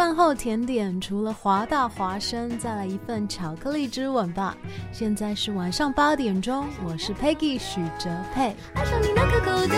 [0.00, 4.56] 饭后甜点除了华大华生，再来一份巧克力之吻吧。
[4.90, 8.56] 现在是晚上八点钟，我是 Peggy 许哲佩。
[8.72, 9.76] 爱上你那可口的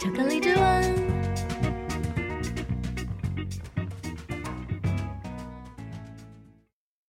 [0.00, 1.06] 巧克力之吻。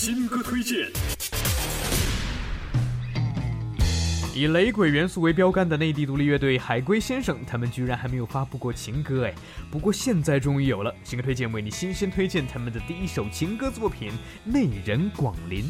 [0.00, 0.86] 新歌推荐。
[4.32, 9.34] 以雷鬼元素为标杆的内地独立乐队海龟先生，他们居然还没有发布过情歌哎！
[9.72, 14.12] 不过现在终于有了新歌推荐，为你新鲜推荐他们的第一首情歌作品
[14.44, 15.64] 《内人广林》。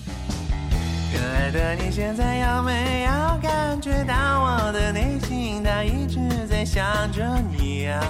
[1.11, 3.11] 亲爱的，你现在有没有
[3.41, 7.25] 感觉到我的内心，它一直在想着
[7.57, 8.05] 你啊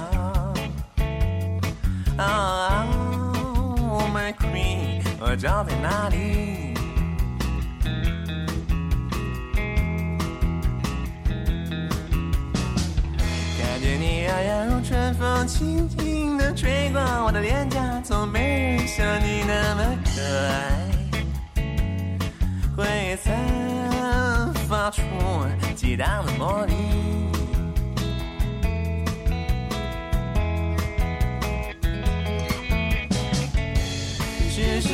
[2.19, 4.98] ？Oh my queen。
[5.21, 6.75] 我找在哪里？
[13.59, 20.89] 感觉你摇摇如春风，轻轻地吹过我的脸颊，从没人像你那么可爱，
[22.77, 25.03] 回忆散发出
[25.75, 26.73] 激荡的魔力。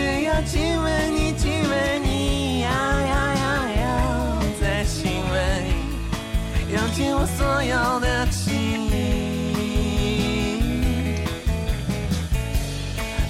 [0.04, 3.44] 只要亲吻你，亲吻你，要要要
[3.80, 3.82] 要
[4.60, 5.00] 再亲
[5.30, 5.34] 吻
[5.64, 8.52] 你，用尽我所有的情
[8.90, 8.92] 意，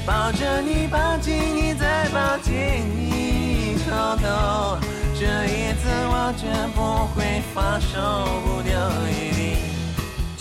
[0.05, 2.53] 抱着你，抱紧你，再抱紧
[2.97, 4.77] 你，偷偷，
[5.15, 6.43] 这一次我绝
[6.75, 7.94] 不会放手，
[8.44, 8.73] 不丢
[9.12, 9.33] 一滴。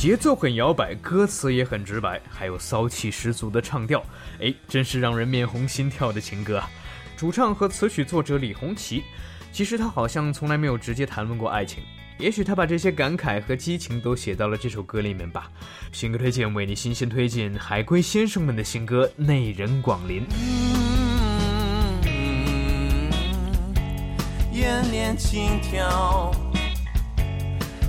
[0.03, 4.03] 节奏很摇摆，歌词也很直白，还有骚气十足的唱调，
[4.41, 6.69] 哎，真是让人面红心跳的情歌啊！
[7.15, 9.01] 主唱和词曲作者李红旗，
[9.53, 11.81] 其实他好像从来没有直接谈论过爱情，
[12.17, 15.49] 也许他把这些感慨和激情都写到了这首歌里面吧。
[15.93, 20.21] 新歌推荐为你新鲜推荐海龟先生们的新歌《内人广林》。
[24.51, 26.29] 眼帘轻挑。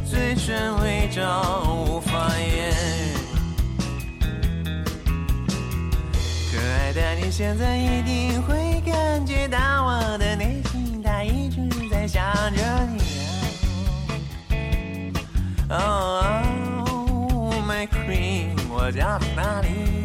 [0.04, 2.72] 嘴唇微张，无法言。
[6.52, 12.22] 可爱的你，现在一定会感觉到我的内心，它一直在想
[12.54, 13.02] 着你。
[15.70, 20.03] Oh my queen，我叫哪里？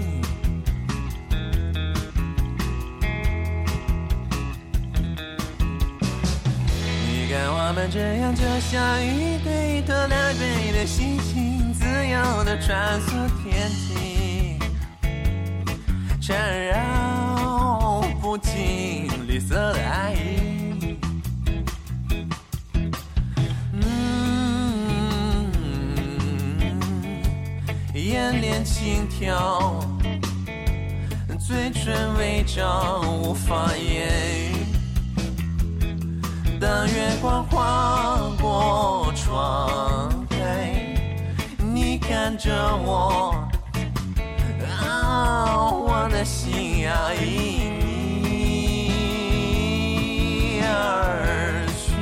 [7.29, 13.11] 看我们这样，就像一对拖拉队的星星，自由的穿梭
[13.43, 14.57] 天际，
[16.19, 20.97] 缠绕不尽绿色的爱意。
[23.73, 25.51] 嗯，
[27.93, 29.79] 眼帘轻跳，
[31.39, 34.07] 嘴唇微张，无法言
[34.51, 34.58] 语。
[36.59, 40.35] 当月光划过窗台，
[41.57, 42.51] 你看着
[42.83, 43.33] 我，
[44.67, 47.79] 啊，我的心要因
[48.21, 48.91] 你
[50.61, 51.95] 而去，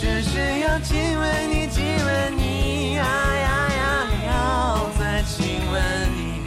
[0.00, 5.82] 只是要亲吻你，亲吻你，啊呀呀，要再亲吻
[6.14, 6.44] 你，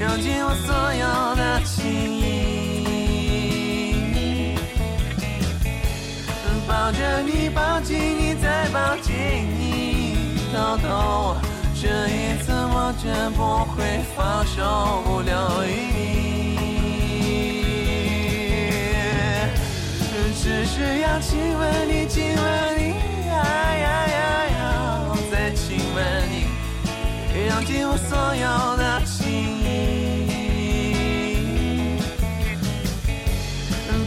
[0.00, 1.55] 用尽我所有的
[6.86, 9.12] 抱着你，抱紧你，再抱紧
[9.58, 11.34] 你，偷偷，
[11.74, 13.82] 这一次我绝不会
[14.14, 15.34] 放手，不留
[15.66, 16.06] 余地。
[20.40, 22.44] 只是要亲吻你，亲吻
[22.78, 22.94] 你，
[23.26, 23.34] 呀
[23.82, 24.62] 呀呀，
[25.28, 25.98] 再亲吻
[26.30, 26.46] 你，
[27.48, 28.46] 用尽我所有
[28.76, 29.66] 的情意。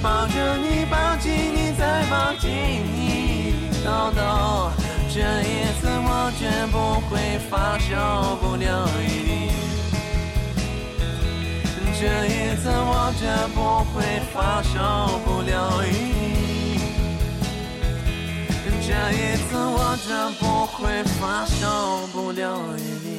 [0.01, 1.58] 抱着你，抱紧你，
[2.09, 3.53] 再抱紧你，
[3.85, 4.71] 豆豆，
[5.13, 5.45] 这一
[5.79, 8.67] 次我绝不会放手，不留
[8.99, 9.29] 余地。
[11.99, 13.57] 这一次我绝不
[13.93, 15.53] 会放手，不留
[15.83, 16.79] 余地。
[18.81, 20.09] 这一次我绝
[20.39, 23.18] 不会放手，不留余地。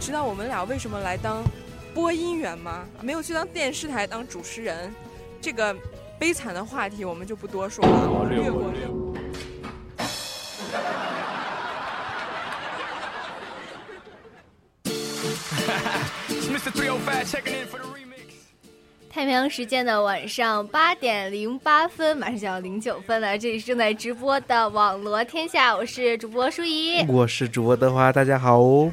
[0.00, 1.44] 知道我们俩为什么来当
[1.92, 2.86] 播音员吗？
[3.02, 4.92] 没有去当电视台当主持人，
[5.42, 5.76] 这个
[6.18, 8.72] 悲惨的话题我们就不多说了，略过。
[19.12, 23.36] 太平洋时间的晚上八点零八分，马上就要零九分了。
[23.36, 28.90] 这里是正在直播的网罗天下，我是主播舒怡，我是主播德华，大家好哦。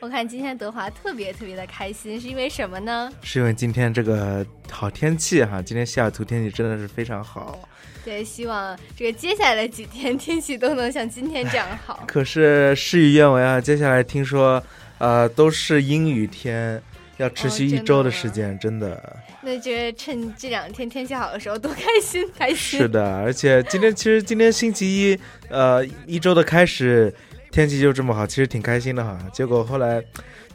[0.00, 3.12] 我看今天德华特别特别的开心，是因为什么呢？
[3.22, 7.58] 是因为今天这个好天气哈，今天西雅图天气真的是非常好。
[8.02, 12.02] 对，希望这个接下来的几天天气都能像今天这样好。
[12.08, 14.62] 可是事与愿违啊，接下来听说。
[15.00, 16.78] 呃，都是阴雨天，
[17.16, 19.16] 要持续一周的时间，哦、真的。
[19.40, 22.78] 那就趁这两天天气好的时候多开心开心。
[22.80, 27.10] 是的，而且今天其实今天星期一，呃，一周的开始，
[27.50, 29.18] 天气就这么好，其实挺开心的哈。
[29.32, 30.02] 结果后来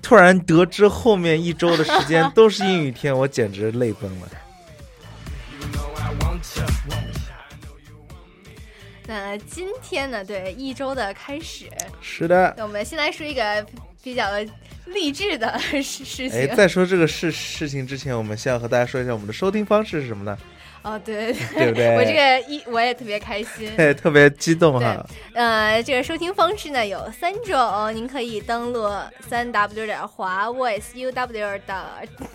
[0.01, 4.27] 突然得知后面一周的时间都是阴雨天，我简直泪崩了。
[9.07, 10.23] 那今天呢？
[10.23, 11.69] 对，一周的开始。
[12.01, 12.53] 是的。
[12.57, 13.65] 那我们先来说一个。
[14.05, 14.23] 比较
[14.85, 16.31] 励志的事事情。
[16.31, 20.37] 哎，在说这个事事情之前，我们先要和大家说一下我们的收听方式是什么呢？
[20.85, 23.69] 哦，对 对不对我这个一我也特别开心。
[23.75, 25.03] 对，特别激动哈。
[25.33, 28.87] 呃，这个收听方式呢有三种，您可以登录
[29.27, 31.85] 三 w 点华 voice u w 的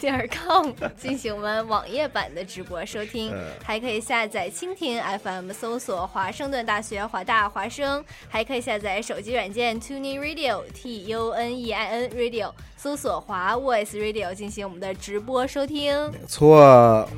[0.00, 13.54] 点 com 进行我们网页版的直播收听，嗯还可以下载蜻蜓 FM 搜索华盛顿大学华大华声，还可以下载手机软件 Tuning Radio T U N E I N Radio 搜索华
[13.54, 15.94] voice radio 进行我们的直播收听。
[16.26, 17.08] 错。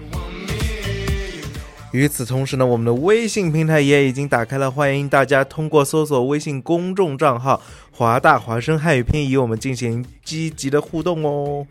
[1.92, 11.66] 与此同时呢，我们的微信平台也已经打开了，欢迎大家通过搜索微信公众账号“华大华声汉语拼”与我们进行积极的互动哦。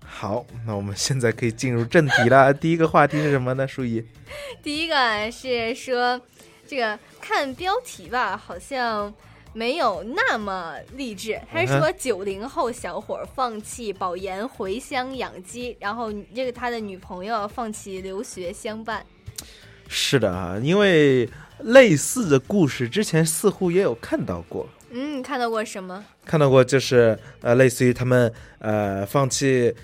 [0.00, 2.54] 好，那我们现在可以进入正题了。
[2.54, 3.66] 第一个话题是什么呢？
[3.66, 4.04] 舒怡，
[4.62, 6.20] 第一个是说，
[6.68, 9.12] 这个看标题吧，好像
[9.52, 11.40] 没有那么励志。
[11.50, 19.04] 他是说九零后小伙儿放弃保研回乡养鸡，然后这个他的女朋友放弃留学相伴。
[19.88, 21.28] 是的啊，因为
[21.60, 24.68] 类似的故事之前似乎也有看到过。
[24.92, 26.04] 嗯，看到过什么？
[26.24, 29.74] 看到过，就是呃，类似于他们呃放弃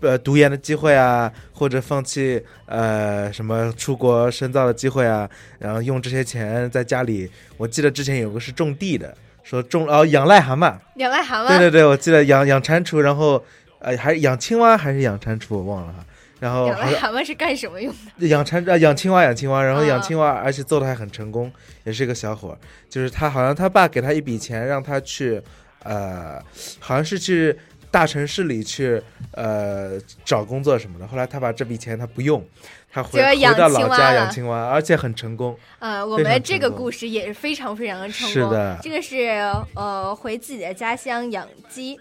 [0.00, 5.28] 呃读研的机会啊，或者放弃呃什么出国深造的机会啊，
[5.58, 7.30] 然后用这些钱在家里。
[7.56, 11.48] 我记得之前有个是种地的，说种哦养癞蛤蟆，养癞蛤蟆。
[11.48, 13.44] 对对对，我记得养养蟾蜍，然后
[13.78, 16.04] 呃还是养青蛙还是养蟾蜍，我忘了哈。
[16.40, 18.26] 然后养癞蛤蟆是干什么用的？
[18.28, 21.52] 养蟾啊，养青蛙，养青蛙，然后养啊青蛙，而且做的还很成功，
[21.84, 22.58] 也是一个小伙儿。
[22.88, 25.38] 就是他好像他爸给他一笔钱，让他去，
[25.82, 26.42] 呃，
[26.78, 27.54] 好像是去
[27.90, 31.06] 大城市里去，呃，找工作什么的。
[31.06, 32.44] 后来他把这笔钱他不用，
[32.90, 35.56] 他回回到老家养青蛙，而且很成功。
[35.80, 38.32] 呃，我们这个故事也是非常非常的成功。
[38.32, 39.28] 是的这个是
[39.74, 41.98] 呃回自己的家乡养鸡，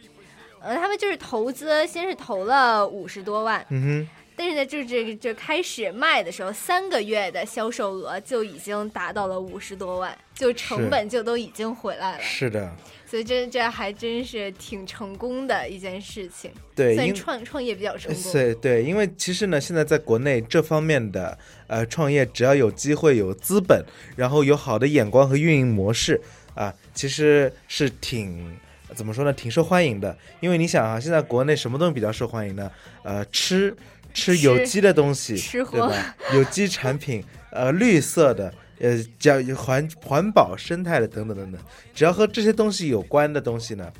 [0.61, 4.07] 呃，他们就是投资，先是投了五十多万，嗯
[4.39, 12.23] 但是呢，就这个就开始卖的时候，三个月的销售额就已经达到了五十多万，就成本就都已经回来了哼，。
[12.23, 12.73] 是的，
[13.05, 18.31] 所以这这还真是挺成功的一件事情，对算创创业比较成功。
[18.31, 23.83] 对对，因为其实呢，现在在国内这方面的呃创业，只要有机会、有资本，
[24.15, 26.21] 然后有好的眼光和运营模式
[26.55, 28.57] 啊，其实是挺
[28.95, 30.17] 怎么说呢，挺受欢迎的。
[30.39, 32.71] 因为你想啊，现在国内什么东西比较受欢迎呢？
[33.03, 33.75] 呃，吃
[34.13, 36.15] 吃有机的东西，对吧？
[36.33, 38.53] 有机产品，呃，绿色的。
[38.81, 41.59] 呃，叫环环保、生态的等等等等，
[41.93, 43.91] 只要和这些东西有关的东西呢，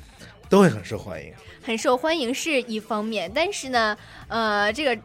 [0.48, 1.30] 都会很受欢迎。
[1.62, 3.94] 很受欢迎是一方面，但是呢，
[4.28, 5.02] 呃，这个就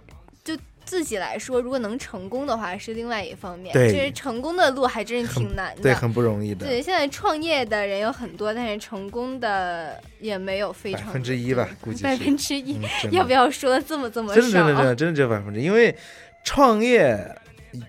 [0.86, 3.74] 自己来说，如果能成功的话是另外一方面。
[3.74, 6.66] 对就是成功的路还真是挺难的，对，很不容易的。
[6.66, 12.80] 对，现在创业的人有很多，但是成功的也没有非常百分之一吧，估计百分之一
[13.12, 14.66] 要不要说的这么这么真的真？
[14.66, 15.96] 的真的真的只有百分之，因为
[16.44, 17.18] 创业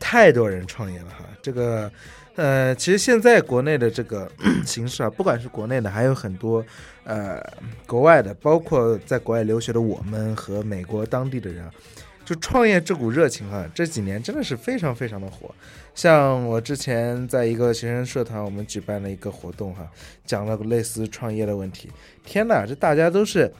[0.00, 1.24] 太多人创业了哈。
[1.42, 1.90] 这个
[2.34, 4.30] 呃，其实现在国内的这个
[4.66, 6.64] 形势啊，不管是国内的，还有很多
[7.04, 7.40] 呃
[7.86, 11.70] 国外的，包括在国外留学的我们和美国当地的人啊，
[12.26, 15.54] 就创业这股热情啊，这几年真的是非常非常的火。
[15.94, 19.88] 像我之前在一个学生社团，我们举办了一个活动哈，
[20.26, 21.88] 讲了个类似创业的问题。
[22.24, 23.50] 天哪，这大家都是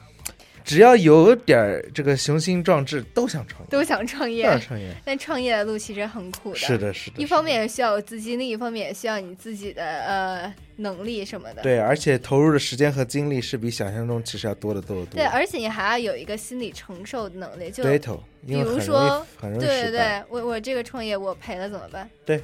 [0.67, 3.67] 只要有点儿这个雄心壮志，都想创业。
[3.69, 6.57] 都想创业，都想创业但创业的路其实很苦的。
[6.57, 11.61] 是的是的一方面也需要有资金，另一方面也需要你自己的呃能力什么的。
[11.61, 15.15] 对，而且投入的时间和精力是比想象中其实要多得多得多。
[15.15, 22.09] 对，而且你还要有一个心理承受能力，就对头比如说，对对对，我我这个创业我赔了怎么办？
[22.25, 22.43] 对，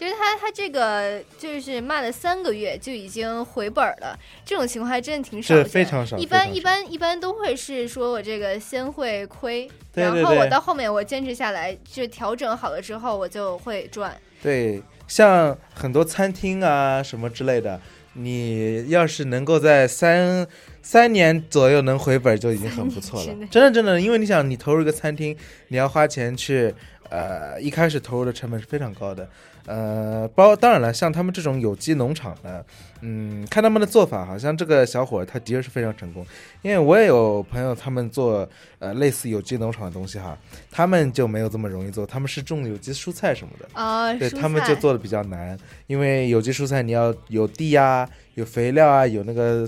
[0.00, 14.16] 就是他他这个就是卖了三个月就已经回本儿了，这种情况还真的挺少非常少一般一般一般都会是说我这个先会亏，对对然后我到后面我坚持下来，就调整好了之后我就会赚。
[14.42, 17.78] 对，像很多餐厅啊什么之类的，
[18.14, 20.46] 你要是能够在三
[20.80, 23.26] 三年左右能回本，就已经很不错了。
[23.50, 25.36] 真的真的，因为你想，你投入一个餐厅，
[25.68, 26.74] 你要花钱去，
[27.10, 29.28] 呃，一开始投入的成本是非常高的。
[29.66, 32.64] 呃，包当然了，像他们这种有机农场的，
[33.02, 36.26] 嗯，看他们的做法，好像这个小伙儿他的确是非常成功。
[36.62, 38.48] 因为我也有朋友，他们做
[38.78, 40.36] 呃类似有机农场的东西哈，
[40.70, 43.68] 他们就没有这么容易做，他们是种有机蔬菜什么的。
[43.72, 49.66] 啊蔬对他们就做的比较难，因为有机蔬菜你要有地呀、有肥料啊，有那个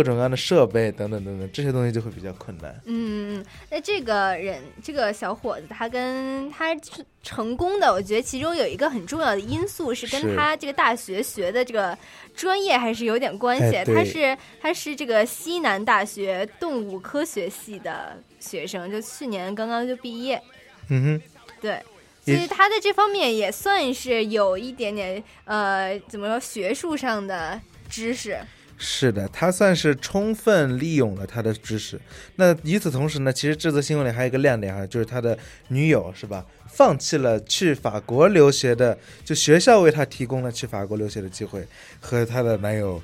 [0.00, 2.74] 各各种各样的设备等等等等，这些东西就会比较困难。
[2.86, 6.74] 嗯，那这个人，这个小伙子，他跟他
[7.22, 11.96] 成功的，我觉得其中有一个很重要的因素是跟他这个大学学的这个
[12.34, 13.84] 专业还是有点关系。
[13.84, 20.40] 他是他是这个西南大学动物科学系的学生，就去年刚刚就毕业。
[20.88, 21.22] 嗯哼，
[21.60, 21.78] 对。
[22.24, 28.38] 其实他在这方面也算是有一点点呃，怎么说学术上的知识。
[28.82, 32.00] 是的，他算是充分利用了他的知识。
[32.36, 41.62] 那与此同时呢，其实这则新闻里还有一个亮点哈，就是他的女友是吧，放弃了去法国留学的，就学校为他提供了去法国留学的机会，
[42.00, 43.00] 和他的男友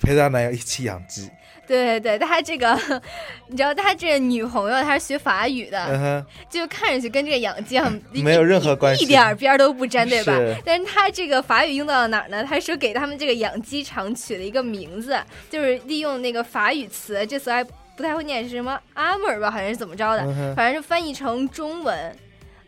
[0.00, 1.28] 陪他男友一起养鸡。
[1.70, 2.76] 对对对，他这个，
[3.46, 7.80] 你知道，他这女朋友她是学法语的，就看上去跟这个养鸡
[8.12, 10.36] 没有任何关系，一点边都不沾，对吧？
[10.64, 12.42] 但是他这个法语用到了哪儿呢？
[12.42, 15.16] 他说给他们这个养鸡场取了一个名字，
[15.48, 19.48] 就是利用那个法语词，这词还不太会念，是什么阿姆尔吧？
[19.48, 20.24] 好像是怎么着的，
[20.56, 22.16] 反正是翻译成中文。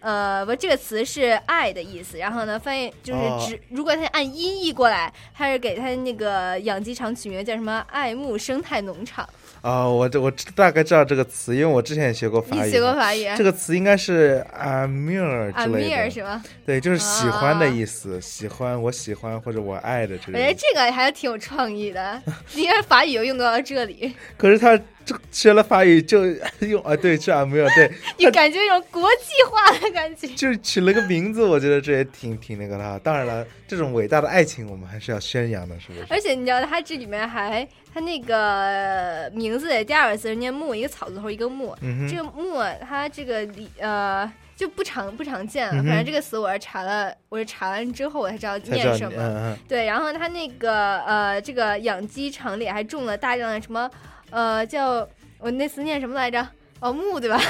[0.02, 2.18] 呃，不，这个词是“爱”的意思。
[2.18, 9.28] 然后呢，翻译就是指，如果他按音译过来，他是给他那个养鸡场取名叫什么“爱慕生态农场”。
[9.62, 12.61] 哦，我这我大概知道这个词，因为我之前也学过法语。
[12.62, 13.28] 你学过法语？
[13.37, 16.11] 这个词应该是 “amir” 之类的。
[16.11, 16.42] 是吗？
[16.66, 20.37] 对，就是喜欢的意思，喜欢，我喜欢或者我爱的这个。
[20.37, 22.21] 我觉得这个还是挺有创意的，
[22.56, 24.12] 应该法语又用到了这里。
[24.37, 24.76] 可是他。
[25.04, 26.26] 这学了法语就
[26.61, 32.99] 用啊，对，是啊，没有对， 你感觉有国际化的感觉，就是取了个名字，我觉得这也挺挺那个的。
[33.00, 36.06] 当然了，这种伟大的爱情我们还是要宣扬的，是不是？
[36.09, 41.76] 而且你知道，它这里面还，它那个名字的第二个字念木，一个草字头一个木，
[42.09, 45.82] 这个木它这个里呃就不常不常见了。
[45.82, 49.56] 反正这个词我是查了，我是查完之后我才知道念什么。
[49.66, 53.90] 对，然后它那个呃这个养鸡场里还种了大量的什么。
[54.32, 55.06] 呃，叫
[55.38, 56.44] 我那词念什么来着？
[56.80, 57.40] 哦，木对吧？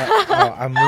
[0.59, 0.79] 啊木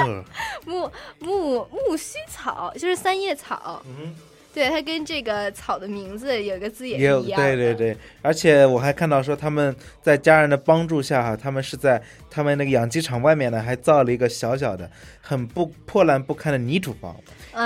[0.71, 3.83] 木木木须草，就是三叶草。
[3.87, 4.15] 嗯，
[4.53, 14.91] 对，它跟这个草的名字有个字也是一样对对对，而且我还看到说他们在家人的帮助下哈，他们是在他们那个养鸡场外面呢，还造了一个小小的、
[15.23, 17.17] 很不破烂不堪的泥土房。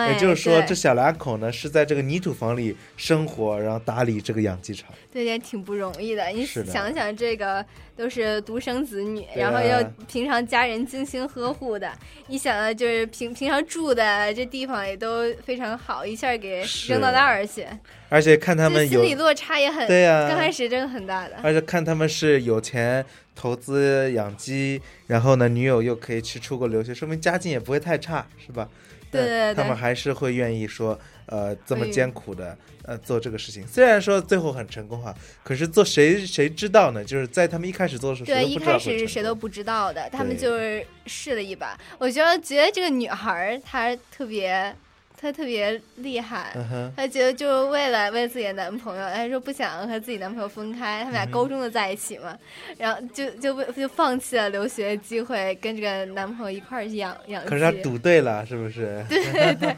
[0.09, 4.91] 也就是说，这小两口呢是在这个泥土房里生活，然后打理这个养鸡场。
[5.13, 6.27] 对，也挺不容易的。
[6.29, 7.65] 你想想，这个
[7.97, 11.91] 都是独生子女，然后要平常家人精心呵护的。
[12.27, 17.67] 你想啊，就是平平常住的这地方也都非常好，一下给扔到那儿去。
[18.11, 21.37] 而且看他们心理落差也很对呀，刚开始真的很大的。
[21.43, 28.69] 而且看他们是有钱投资养鸡，然后呢，女友又可以去出国留学，说明家境也不会太差，是吧？
[29.11, 33.67] 对对对，他们还是会愿意说，呃，这么艰苦的，呃，做这个事情。
[33.67, 37.05] 虽然说最后很成功哈，可是做谁谁知道呢？
[37.05, 41.79] 就是在他们一开始做的时候，对，一开始是谁都不知道的，他们就是试了一把。
[41.99, 44.75] 我觉得，觉得这个女孩她特别。
[45.21, 46.57] 她特别厉害，
[46.97, 52.39] 她觉得就为了为自己的男朋友，她说不想和自己男朋友分开，他们俩高中的在一起嘛，
[52.79, 59.05] 然后就就为就放弃了留学机会，跟这个男朋友一块儿去养养可是她赌对了，是不是？
[59.11, 59.77] 对对对，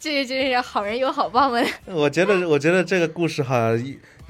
[0.00, 1.60] 这个真是好人有好报嘛。
[1.86, 3.70] 我觉得，我觉得这个故事哈，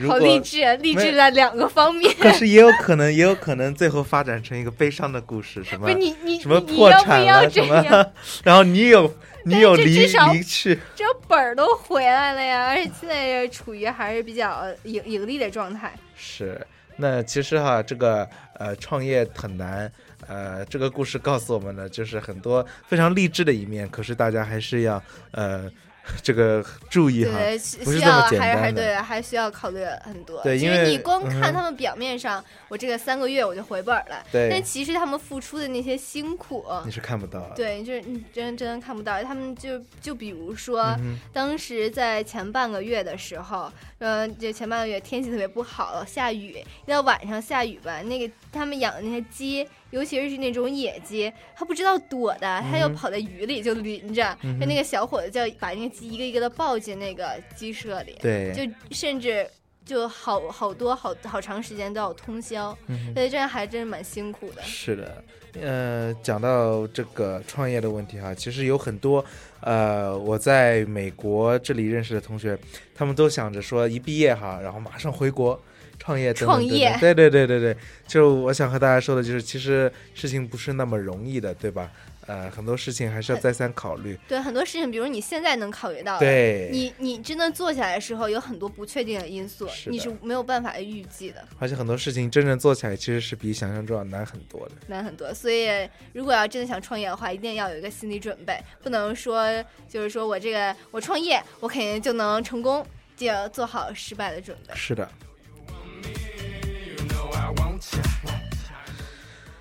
[0.09, 2.15] 好励志，励志在两个方面。
[2.19, 5.93] 可是也有可能，也有可能最后发展成一个悲伤的故事，什么？
[5.93, 8.13] 你你什么破产了什么？
[8.43, 9.13] 然后你有。
[9.45, 15.93] 你有离离去，这本儿都回来了呀，而且现在处于还是比较盈盈利的状态。
[16.15, 18.25] 是，那其实哈，这个
[18.55, 19.91] 呃创业很难，
[20.29, 25.03] 呃，这个故事告诉我们的就是很多非常励志的一面，可是大家还是要
[25.33, 25.69] 呃。
[26.23, 27.39] 这个注意哈，
[27.85, 30.43] 不是这么简单的，对，还需要考虑很多。
[30.43, 37.41] 对，因为你光看他们表面上，我这个三个月我就回本了，对，但其实他们付出的那些辛苦，你是看不到。
[37.55, 39.23] 对，就是你真真看不到。
[39.23, 40.97] 他们就就比如说，
[41.33, 49.69] 当时在前半个月的时候，嗯，这前半个月天气特别不好，下雨，一到晚上下雨吧，那个他们养的那些鸡。
[49.93, 54.37] 尤其是那种野鸡，它不知道躲的，它就跑在雨里就淋着。
[54.43, 59.47] 就那个小伙子就要把那个鸡一个一个的抱进那个鸡舍里，对，就甚至
[59.85, 62.77] 就好好多好好长时间都要通宵，
[63.15, 64.63] 所以这样还真是蛮辛苦的。
[64.63, 65.25] 是的，
[65.61, 69.25] 呃，讲到这个创业的问题哈，其实有很多
[69.61, 72.59] 呃，我在美国这里认识的同学，
[72.95, 75.61] 他们都想着说一毕业哈，然后马上回国。
[76.03, 77.77] 创业，创业，对对对对对，
[78.09, 81.89] 就我想和大家说的就是，其实事情不是那么容易的，对吧？
[82.27, 84.19] 呃，很多事情还是要再三考虑。
[84.27, 94.75] 对很多事情，比如你现在能考虑到的，对你你真的做起来的时候，有很多不确定的因素，是你是没有办法预计的，而且很多事情真正做起来，其实是比想象中要难很多的。
[94.89, 95.33] 难很多。
[95.33, 95.69] 所以，
[96.13, 99.47] 如果要真的想创业的话，一定要有一个心理准备，不能说
[99.89, 102.85] 就是说我这个我创业，我肯定就能成功，
[103.17, 104.75] 就要做好失败的准备。
[104.75, 105.09] 是的。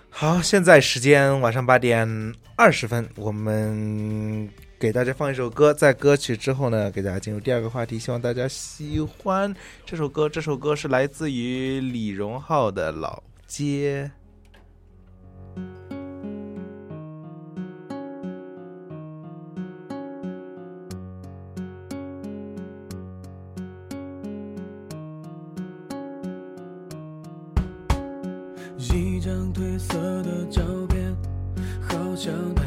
[0.10, 2.08] 好，现在时间晚上八点
[2.56, 9.52] 二十分，我们给大家放一首歌，在歌曲之后呢，给大家进入第二个话题，希望大家喜欢
[9.84, 10.30] 这首歌。
[10.30, 14.12] 这首歌是来自于李荣浩的《老街》。
[32.30, 32.61] 好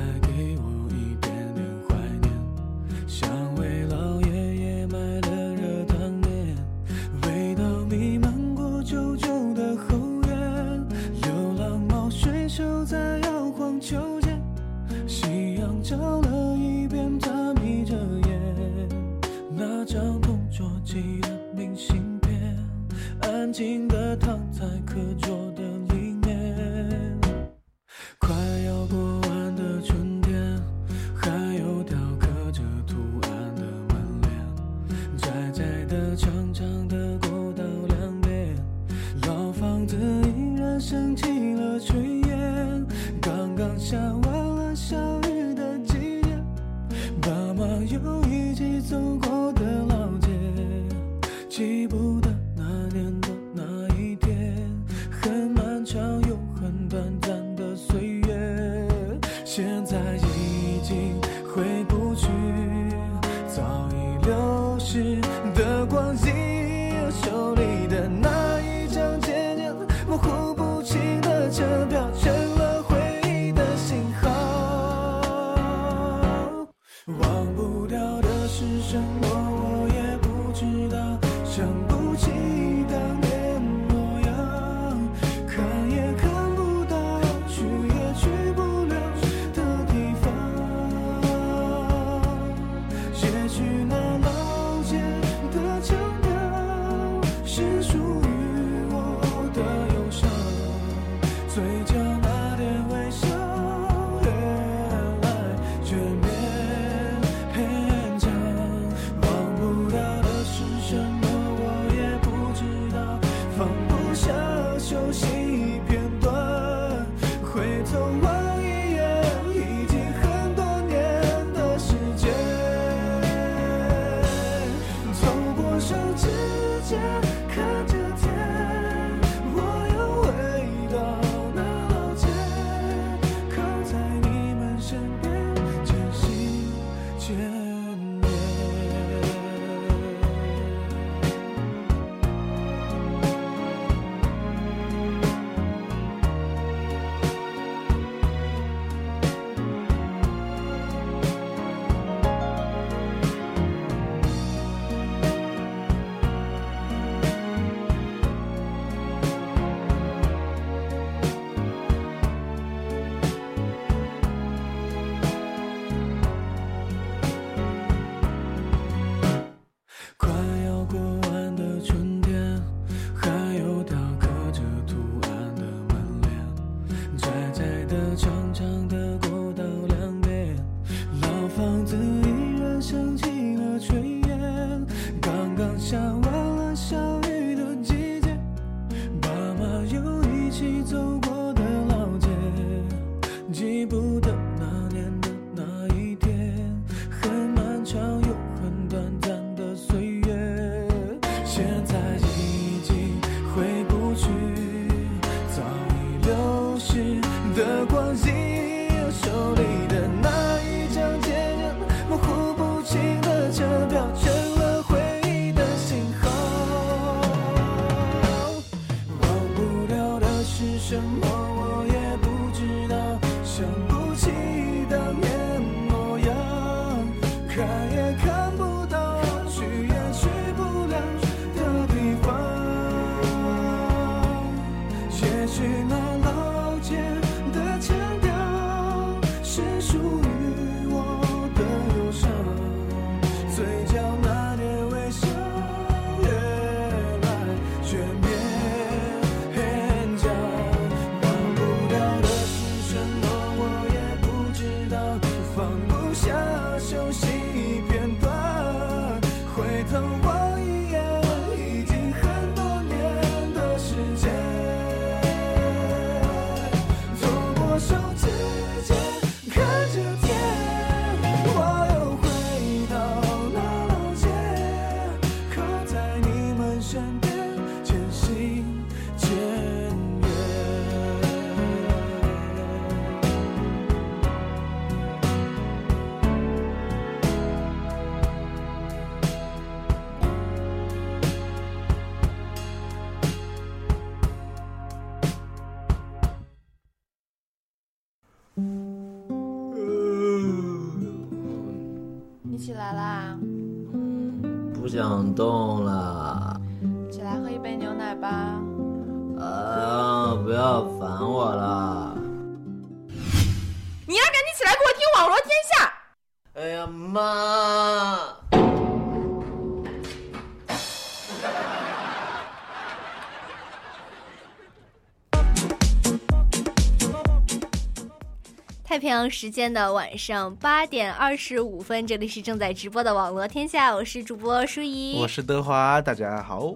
[329.31, 336.75] 时间的晚上八点二十五分，这里是正在直播的网络天下，我是主播舒怡，我是德华，大家好。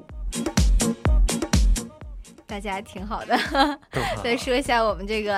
[2.46, 3.37] 大家挺好的。
[4.22, 5.37] 再 说一下我们这个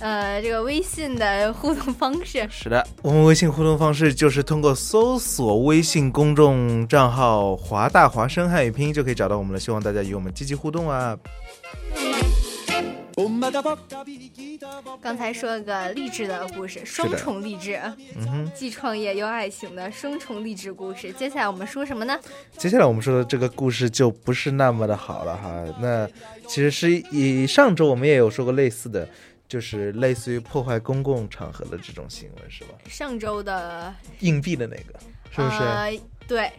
[0.00, 2.46] 呃这个微信的互动方式。
[2.50, 9.60] 是的，我们微信互动方式就是通过搜索微信公众账号“华大华声汉语拼音”就可以找到我们了。
[9.60, 11.16] 希望大家与我们积极互动啊！
[15.00, 17.80] 刚才说了个励志的故事，双重励志，
[18.14, 21.10] 嗯哼，既创业又爱情的双重励志故事。
[21.12, 22.20] 接下来我们说什么呢？
[22.58, 25.64] 接下来我们说的这个故事就不是那么的好了哈。
[25.80, 26.06] 那
[26.46, 29.08] 其实是以上周我们也有说过类似的，
[29.48, 32.74] 就是类似于破坏公共场合的这种新闻，是吧？
[32.86, 35.00] 上周的硬币的那个，
[35.30, 35.56] 是不是？
[35.62, 36.52] 呃、对。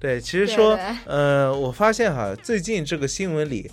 [0.00, 3.70] 对，其实说，对对呃，我发现哈，最近这个新闻里，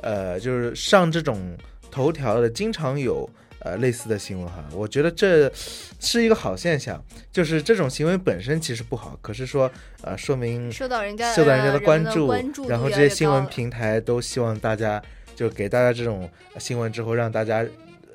[0.00, 1.56] 呃，就是上这种
[1.92, 3.28] 头条的，经常有
[3.60, 4.64] 呃类似的新闻哈。
[4.72, 5.48] 我觉得这
[6.00, 7.00] 是一个好现象，
[7.30, 15.00] 就是这种行为本身其实不好，可是说，呃，说明受到人家受到人家的关注，注然后这些新闻平台都希望大家
[15.36, 16.28] 就给大家这种
[16.58, 17.64] 新闻之后，让大家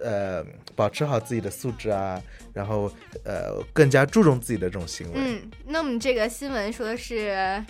[0.04, 0.44] 呃
[0.76, 2.22] 保持好自己的素质啊。
[2.54, 2.92] 然后，
[3.24, 5.14] 呃，更加注重自己的这种行为。
[5.14, 7.64] 嗯，那么这个新闻说的是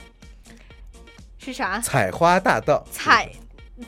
[1.38, 1.78] 是啥？
[1.82, 2.82] 采花大盗。
[2.90, 3.30] 采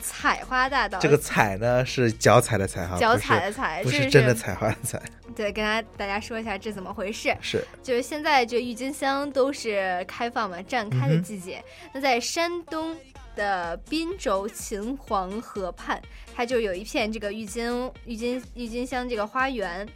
[0.00, 0.98] 采花大盗。
[0.98, 5.00] 这个采呢是脚踩的踩哈，脚踩的踩，不是真的采花的采。
[5.34, 7.34] 对，跟大家大家说一下这怎么回事。
[7.40, 11.62] 是，就是现在这郁金香都是开放嘛，绽开的季节。
[11.84, 12.96] 嗯、那在山东
[13.40, 15.98] 的滨州秦皇河畔，
[16.34, 19.88] 它就有一片这个郁金郁金郁金香这个花园。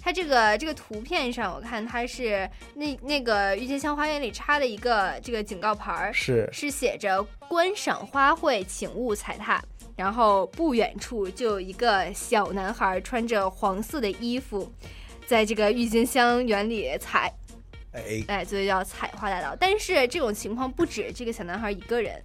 [0.00, 9.60] 它这个这个图片上，我看它是那那个郁金香花园里插了一个这个警告牌儿，是是写着“观赏花卉，请勿踩踏”。
[9.96, 14.72] 然后不远处就有一个小男孩穿着黄色的衣服，
[15.26, 17.32] 在这个郁金香园里踩，
[17.92, 19.56] 哎哎，所以叫采花大盗。
[19.58, 22.22] 但是这种情况不止这个小男孩一个人。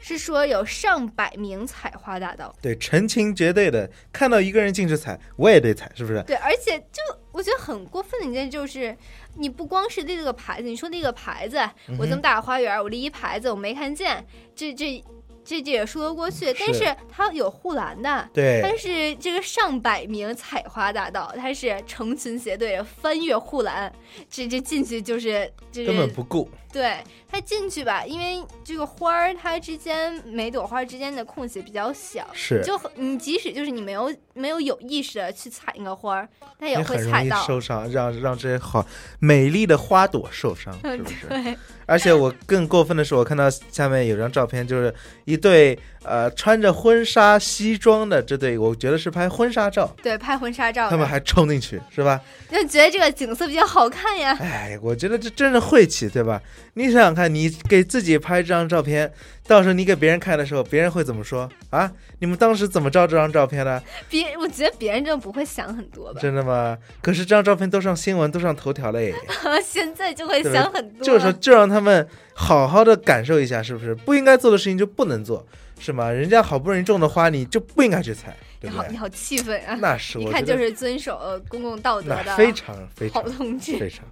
[0.00, 6.22] 是说有上百名采花大盗，对，成群结队的，看到一个人进去采，我也得采，是不是？
[6.22, 8.96] 对，而且就我觉得很过分的一件就是，
[9.36, 11.58] 你不光是立了个牌子，你说那个牌子，
[11.88, 15.04] 嗯、我这么大个花园，我立一牌子，我没看见，这这。
[15.48, 23.90] 这这也说得过去，但是它有护栏的，对，但是这个上百名采花大盗，他是成群结队的翻越护栏，
[24.28, 26.98] 这这进去就是就是根本不够，对
[27.30, 38.84] 他进去吧，因为这个花儿它之间每朵花之间的空隙比较小，是就你即使就是你没有没有有意识的去踩那个花儿，它也会踩到受伤，让让这些好
[39.18, 41.26] 美丽的花朵受伤， 是不是？
[41.26, 41.56] 对。
[41.88, 49.90] 而且我更过分的是，我看到下面有张照片，就是一对呃穿着婚纱西装的这对，我觉得是拍婚纱照。
[50.02, 50.90] 对，拍婚纱照。
[50.90, 52.20] 他们还冲进去，是吧？
[52.52, 54.36] 就觉得这个景色比较好看呀。
[54.38, 56.42] 哎，我觉得这真是晦气，对吧？
[56.74, 59.10] 你想想看，你给自己拍这张照片，
[59.48, 61.90] 到时候你给别人看的时候，别人会怎么说啊？
[62.18, 63.82] 你们当时怎么照这张照片的？
[64.06, 66.20] 别，我觉得别人真的不会想很多吧？
[66.20, 66.76] 真的吗？
[67.00, 69.14] 可是这张照片都上新闻，都上头条了耶。
[69.64, 71.02] 现在就会想很多。
[71.02, 73.94] 就是说，就让他们好好的感受一下，是不是？
[73.94, 75.46] 不应该做的事情就不能做，
[75.80, 76.10] 是吗？
[76.10, 79.74] 人家好不容易种的花，你就不应该去采，对你好，你好气愤啊！
[79.80, 84.04] 那是，一看就是遵守公共道德的，非常非常好同志，非常。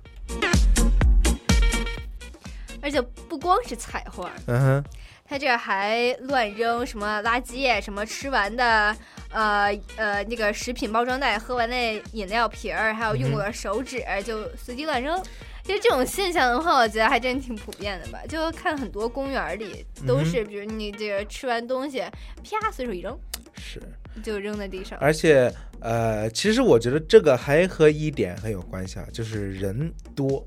[2.82, 4.84] 而且不光是采花，嗯哼，
[5.28, 8.96] 他这还乱扔什么垃圾，什么吃完的，
[9.30, 11.76] 呃呃那个食品包装袋、喝完的
[12.12, 15.20] 饮料瓶儿，还有用过的手纸，就随机乱扔。
[15.64, 18.20] 其实这种现象的话，我觉得还真挺普遍的吧。
[18.28, 21.98] 就看很多公园里都是，比如你这个吃完东西，
[22.44, 23.18] 啪随手一扔，
[23.58, 23.82] 是
[24.22, 24.96] 就扔在地上。
[25.00, 30.46] 而且呃，其实我觉得这个还和一点很有关系啊，就是人多。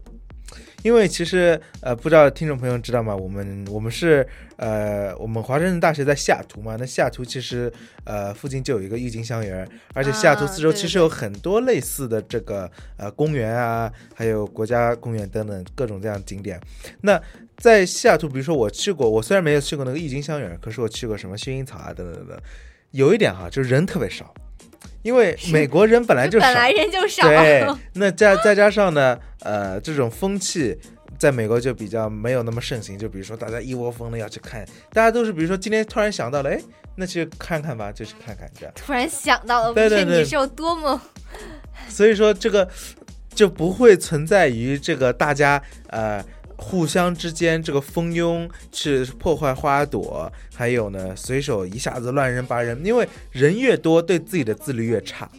[0.84, 3.16] 因为其实呃，不知道听众朋友知道吗？
[3.16, 4.26] 我们我们是
[4.58, 6.76] 呃，我们华盛顿大学在西雅图嘛。
[6.80, 7.72] 那西雅图其实
[8.06, 16.60] 呃，附近就有一个郁金香园，而且西雅图四周其实有很多类似的这个呃公园啊，还有国家公园等等各种这样景点。
[17.02, 17.22] 那
[17.58, 22.40] 在西雅图，比如说我去过，我虽然没有去过那个郁金香园，可是我去过什么薰衣草啊等等等等。
[22.92, 24.34] 有一点哈，就是人特别少。
[25.02, 30.78] 因为美国人本来就 本来人就少，对，那再再加上呢，呃，这种风气
[31.18, 32.98] 在美国就比较没有那么盛行。
[32.98, 36.60] 就比如说大家一窝蜂的要去看，大家都是比如说今天突然想到了，哎，
[36.96, 38.74] 那去看看吧，就去看看这样。
[38.76, 41.02] 突然想到了，对对对，你是有多么？
[41.88, 42.68] 所以说这个
[43.34, 46.24] 就不会存在于这个大家呃。
[46.60, 55.30] 互相之间这个蜂拥去破坏花朵，还有呢，随手一下子乱扔八人，因为人越多，对自己的自律越差。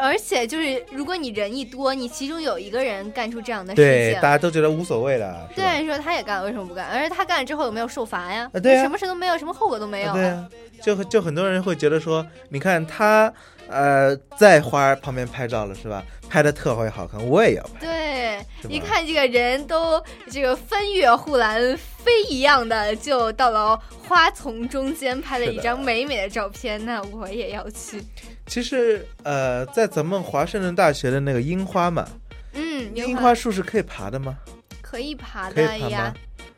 [0.00, 5.46] 而且就是，如果你人一多，你其中有一个人干出这样的事情，对，大家都觉得无所谓了。
[5.54, 6.86] 对，说他也干了，为什么不干？
[6.86, 8.48] 而且他干了之后有没有受罚呀？
[8.62, 10.12] 对，什么事都没有，什么后果都没有。
[10.14, 10.48] 对啊，
[10.80, 13.30] 就就很多人会觉得说，你看他。
[13.72, 16.04] 呃，在花旁边拍照了是吧？
[16.28, 17.80] 拍的特别好看，我也要拍。
[17.80, 28.02] 对，一看这个人都这个翻越护栏飞一样的，就到了花丛中间拍了一张美美的照片，那我也要去。
[28.46, 32.06] 其实，呃，在咱们华盛顿大学的那个樱花嘛，
[32.52, 34.36] 嗯，樱花树是可以爬的吗？
[34.80, 36.14] 可以爬的呀。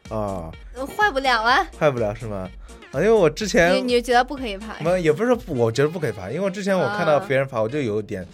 [0.09, 0.51] 啊，
[0.97, 1.67] 坏不了啊。
[1.79, 2.49] 坏不了是吗？
[2.95, 4.79] 啊，因为我之前你你觉得不可以爬？
[4.79, 8.25] 没，也不是说我觉得不可以爬，因为之前我看到别人爬，我就有点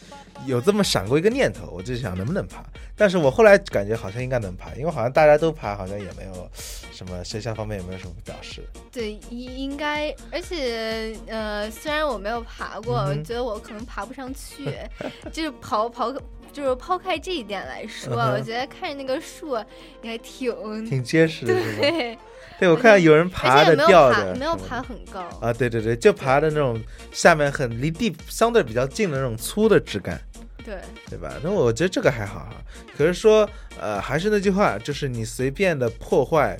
[0.46, 2.62] 有这么闪过一个念头，我就想能不能爬。
[2.94, 6.50] 但是我后来感觉好像应该能爬，因为好像大家都爬，好像也没有
[6.92, 8.62] 什么学校方面也没有什么表示。
[8.92, 14.76] 对，应应该，而且呃，虽然我没有爬过，我觉得我可能爬不上去。
[15.32, 16.14] 就是刨刨，
[16.52, 19.56] 就是抛开这一点来说，我觉得看着那个树
[20.02, 22.18] 也挺挺结实的，对。
[22.60, 25.50] 对，我看到有人爬的、吊的，没有爬很高啊。
[25.50, 26.78] 对对对，就爬的那种
[27.10, 30.20] 下面很离地相对比较近的那种粗的枝干，
[30.62, 30.76] 对
[31.08, 31.32] 对吧？
[31.42, 32.52] 那我觉得这个还好哈。
[32.94, 33.48] 可是说，
[33.80, 36.54] 呃，还是那句话，就是你随便的破坏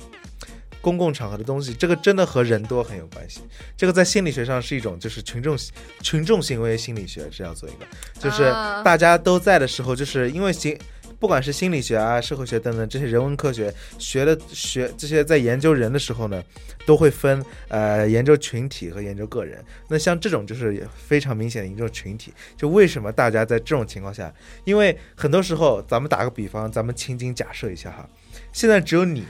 [0.81, 3.41] 公共场合的东西，这个真的和人多很有关系。
[3.77, 5.55] 这个在心理学上是一种，就是群众
[6.01, 7.85] 群众行为心理学是要做一个，
[8.17, 8.51] 就是
[8.83, 10.75] 大家都在的时候，就是因为行。
[11.21, 16.43] 不管是心理学啊、社会学等等这些人文科学学的学这些，在研究人的时候呢，
[16.83, 19.63] 都会分呃研究群体和研究个人。
[19.87, 22.33] 那像这种就是非常明显的一种群体。
[22.57, 24.33] 就为什么大家在这种情况下？
[24.63, 28.09] 因为很多时候，咱们打个比方，咱们情景假设一下哈，
[28.51, 29.23] 现在只有你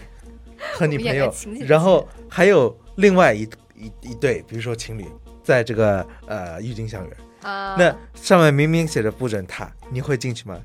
[0.71, 1.33] 和你朋友，
[1.67, 3.41] 然后还有另外一
[3.75, 5.05] 一一对，比如说情侣，
[5.43, 10.57] 在这个呃郁金香园啊，那上面明明写着不准踏，你会进去吗？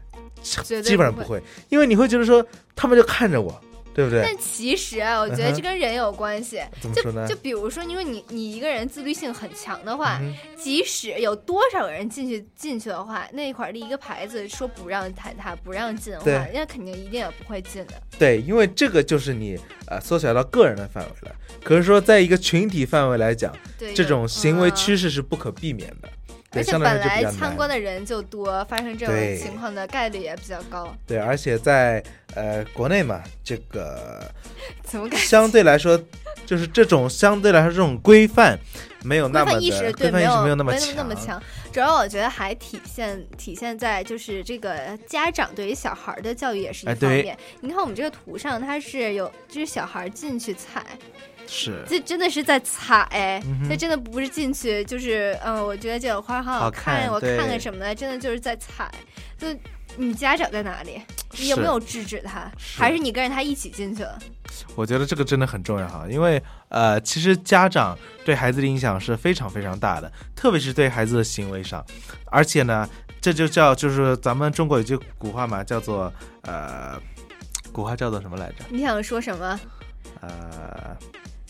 [0.82, 3.61] 基本上不会，因为你会觉得说他们就看着我，
[3.94, 4.22] 对不对？
[4.22, 6.61] 但其实啊，我觉得这跟人有关系。
[6.80, 7.26] 怎么说呢？
[7.26, 10.20] 就比如说，因为你你一个人自律性很强的话，
[10.56, 17.94] 即使有多少个人进去进去的话，那一块立一个牌子说不让踩踏、不让进的话，人家肯定一定也不会进的。
[18.18, 21.35] 对，因为这个就是你呃缩小到个人的范围了。
[21.64, 23.52] 可是说，在一个群体范围来讲，
[23.94, 26.09] 这种行为趋势是不可避免的。
[26.57, 30.95] 而且本来参观的人就多，发生这种情况的概率也比较高。
[31.07, 32.03] 对，而且在
[32.35, 34.25] 呃国内嘛，这个
[34.83, 36.01] 怎么相对来说，
[36.45, 38.59] 就是这种相对来说这种规范
[39.03, 40.97] 没有那么意识，规范意识没有那么强。
[40.97, 41.42] 那么强，
[41.73, 47.37] 主要我觉得还体现体现在就是这个家长对于小孩的教育也是一方面。
[47.61, 50.85] 你看我们这个图上，它是有就是小孩进去踩。
[51.46, 58.90] 是，这真的是在踩，这真的不是进去，就是嗯，我觉得这个花好好看，我看看什么的，真的就是在踩。
[59.38, 59.46] 就
[59.96, 61.00] 你家长在哪里？
[61.38, 62.50] 你有没有制止他？
[62.76, 64.18] 还是你跟着他一起进去了？
[64.74, 71.85] 我觉得这个真的很重要哈，因为呃，其实家长对孩子的影响是非常非常大的，特别是对孩子的行为上。
[72.26, 72.88] 而且呢，
[73.20, 76.98] 这就叫就是咱们中国有句古话嘛，叫做呃，
[77.72, 78.64] 古话叫做什么来着？
[78.70, 79.61] 你想说什么？
[80.20, 80.96] 呃。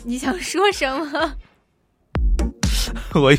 [0.06, 1.34] 你想说什么？
[3.20, 3.38] 我一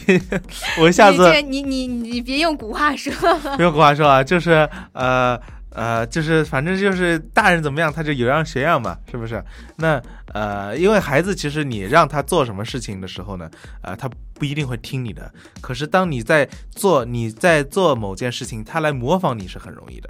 [0.82, 3.14] 我一下子，你你你别用古话说，
[3.56, 5.40] 不用古话说啊，就是呃
[5.72, 9.42] 呃，就是反正就是大人怎么样，他就有样学样嘛，是不是？
[9.78, 10.02] 那
[10.34, 13.50] 呃，因为孩子其实你让他做什么事情的时候呢，
[13.82, 15.32] 呃，他不一定会听你的。
[15.62, 20.10] 可是当你在做你在做某件事情，他来模仿你是很容易的。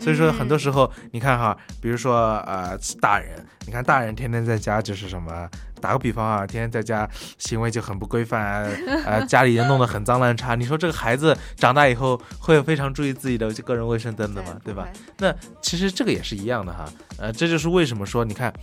[0.00, 5.48] 所以说很多时候你看哈，比如说呃大人，你看大人天天在家就是什么，
[5.80, 8.70] 打个比方啊，天天在家行为就很不规范啊，
[9.04, 10.54] 呃家里也弄得很脏乱差。
[10.54, 14.86] 你说这个孩子长大以后会非常注意自己的个人卫生等等嘛，对吧？
[15.18, 16.84] 那其实这个也是一样的哈，
[17.18, 18.54] 呃，这就是为什么说你看，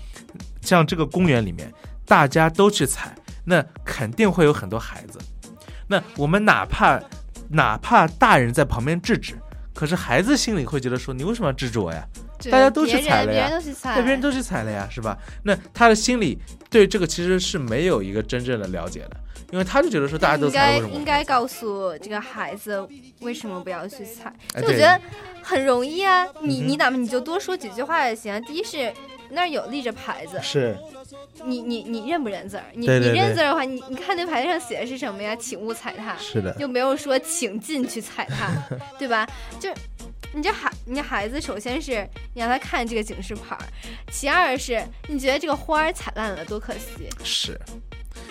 [0.61, 1.69] 像这个公园里面
[2.05, 3.13] 大家都去踩，
[3.45, 5.19] 那肯定会有很多孩子。
[5.87, 6.99] 那我们哪怕
[7.49, 9.35] 哪怕大人在旁边制止。
[9.73, 12.07] 可是孩子心里会觉得说，你为什么要制止我呀？
[12.49, 15.17] 大家都去踩了呀，对，别人都去踩了呀，是吧？
[15.43, 16.37] 那他的心里
[16.69, 19.17] 对这个其实是没有一个真正的了解的，
[19.51, 22.87] 因为他就觉得说大家都踩，应该应该告诉这个孩子
[23.19, 24.33] 为什么不要去踩。
[24.61, 24.99] 就我觉得
[25.41, 28.41] 很容易啊，你你哪怕你就多说几句话也行。
[28.43, 28.93] 第一是
[29.29, 30.77] 那儿有立着牌子，是。
[31.43, 32.63] 你你你认不认字儿？
[32.73, 35.35] 你你认字儿的话，你你看那牌子上写的是什么呀？
[35.35, 36.15] 请勿踩踏。
[36.17, 38.51] 是的，又没有说请进去踩踏，
[38.97, 39.27] 对吧？
[39.59, 39.69] 就
[40.33, 43.57] 你这孩，你这孩子首先是你让他看这个警示牌，
[44.11, 47.09] 其二是你觉得这个花儿踩烂了多可惜。
[47.23, 47.59] 是。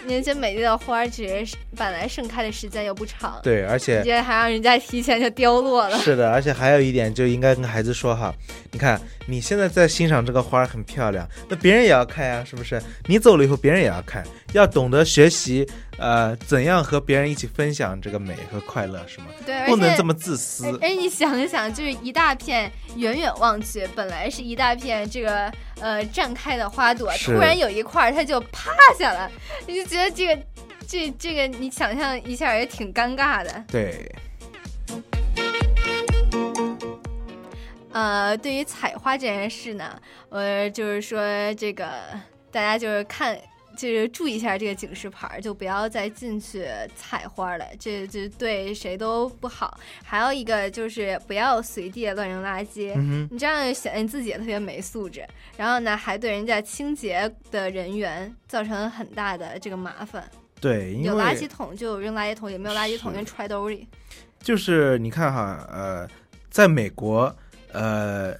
[0.06, 5.98] 那些美丽的花，其实本来盛开的时间又不长，对，而且你还让人家提前就凋落了。
[5.98, 8.34] 是的，而且还有一点，就应该跟孩子说哈，
[8.70, 12.80] 你看你现在在欣赏这个花很漂亮，那别人也要看呀，是不是？
[13.06, 14.22] 你走了以后，别人也要看，
[14.52, 15.66] 要懂得学习。
[15.96, 19.26] 呃，怎样和别人一起分享这个美和快乐，是吗？
[19.46, 20.76] 对，不能这么自私。
[20.82, 29.30] 哎，你想一想，就是一大片，远远望去，本来是一大片这个呃绽开的花朵，突然有一块它就趴下了，
[29.68, 30.42] 你就觉得这个
[30.86, 33.64] 这这个，你想象一下也挺尴尬的。
[33.68, 34.12] 对。
[37.92, 39.96] 呃，对于采花这件事呢，
[40.28, 41.86] 我就是说这个
[42.50, 43.38] 大家就是看。
[43.76, 46.66] 就是注意一下这个警示牌，就不要再进去
[46.96, 49.78] 采花了，这这对谁都不好。
[50.02, 52.94] 还有一个就是不要随地乱扔垃圾，
[53.30, 55.26] 你这样显得你自己也特别没素质。
[55.56, 60.28] 然后呢，还对人家清洁的人员造成很大的这个麻烦。
[60.60, 63.86] 对，有垃圾桶就扔垃圾桶，有没有垃圾桶就揣兜里。
[64.40, 66.08] 就是你看哈，呃，
[66.48, 67.34] 在美国，
[67.72, 68.34] 呃，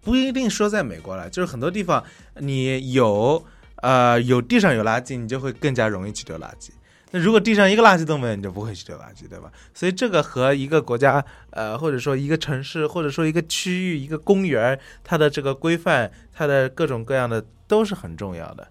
[0.00, 2.02] 不一定说在美国了，就是很多地方
[2.36, 3.44] 你有。
[3.82, 6.70] 呃，有地上有垃圾，你就会更加容易去丢垃圾。
[7.12, 9.50] 那如果地上一个垃圾都没有，你就不会去丢垃圾，对吧？
[9.74, 18.68] 所以这个和一个国家，呃，或者说一个城市，或者说一个区域、一个公园，它的这个规范，它的各种各样的都是很重要的。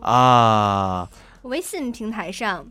[0.00, 1.08] 啊，
[1.42, 2.66] 微信平台上，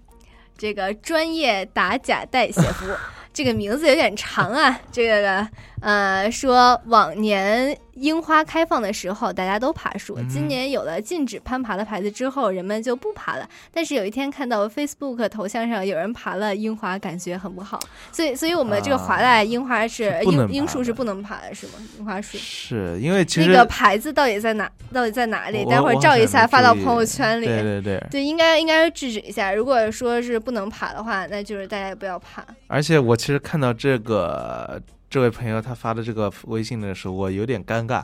[0.57, 2.95] 这个专业打假代写服务。
[3.31, 5.47] 这个名字有点长啊，这个
[5.79, 7.79] 呃，说往年。
[7.97, 10.19] 樱花开放的时候，大家都爬树。
[10.29, 13.49] 今年有了禁止攀爬的牌子之后，人们就不爬了。
[13.73, 17.79] 但是有一天看到 Facebook 头像上有人爬了樱花，感觉很不好。
[18.11, 21.73] 所以，所以我们这个华大樱花是樱樱树是不能爬的，是吗？
[21.97, 24.69] 樱花树是因为其实那个牌子到底在哪？
[24.93, 25.65] 到底在哪里？
[25.65, 27.45] 待会儿照一下发到朋友圈里。
[27.45, 29.51] 对对对，对，应该应该制止一下。
[29.51, 32.45] 如果说是不能爬的话，那就是大家也不要爬。
[32.67, 34.79] 而且我其实看到这个。
[35.09, 38.03] 这位朋友他发的这个微信的时候，我有点尴尬，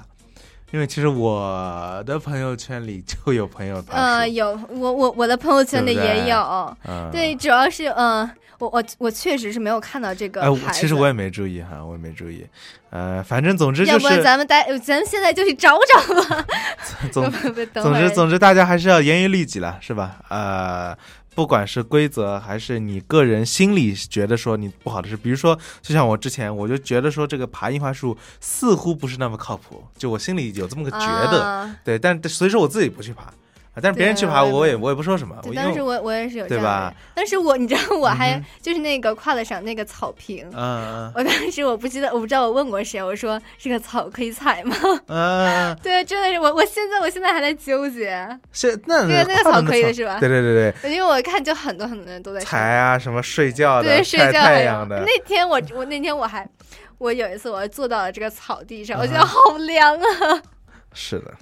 [0.71, 6.77] 因为其实我的朋友圈里就有朋友呃，有我我我的朋友圈里也有，
[7.11, 12.47] 对，主要是嗯，我我我确实是没有看到这个哎，其实我也没注意哈，我也没注意，
[12.89, 16.45] 呃，反正总之就是，要不咱们待，咱们现在就去找找吧。
[17.11, 17.29] 总
[17.83, 20.19] 总之总之，大家还是要严于律己了，是吧？
[20.29, 20.97] 呃。
[21.35, 30.99] 不管是规则还是你个人心里觉得说你不好的事，比如说，就像我之前我就觉得说这个爬樱花树似乎不是那么靠谱，就我心里有这么个觉
[31.31, 33.33] 得，对，但所以说我自己不去爬。
[33.81, 35.35] 但是别人去爬，我也我也不说什么。
[35.55, 36.93] 当时我我也是有对吧？
[37.15, 40.47] 但是我你知道我还就是那个跨了上那个草坪。
[40.53, 44.75] 嗯我当时我不记得我不知道我问过谁，我说这个草可以踩吗？
[45.07, 45.75] 嗯。
[45.81, 48.27] 对，真的是我我现在我现在还在纠结。
[48.51, 50.19] 是那那个那个草可以的是吧？
[50.19, 50.91] 对对对对。
[50.93, 55.03] 因为我看就很多很多人都在踩啊，什么睡觉的、对睡觉太阳的。
[55.03, 56.47] 那天我我那天我还
[56.99, 60.41] 我有一次我坐到了这个草地上，我觉得好凉啊。
[60.93, 61.33] 是的。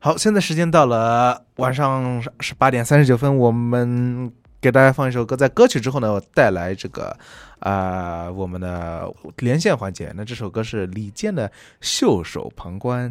[0.00, 5.36] 好，现在时间到了晚上十八点三十九分，我们给大家放一首歌。
[5.36, 7.16] 在歌曲之后呢，我带来这个
[7.58, 10.12] 啊我们的连线环节。
[10.14, 11.48] 那这首歌是李健的
[11.80, 13.10] 《袖手旁观》。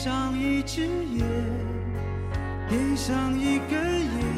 [0.00, 1.26] 上一只眼
[2.68, 4.37] 点上一根烟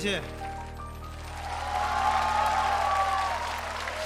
[0.00, 0.22] 谢。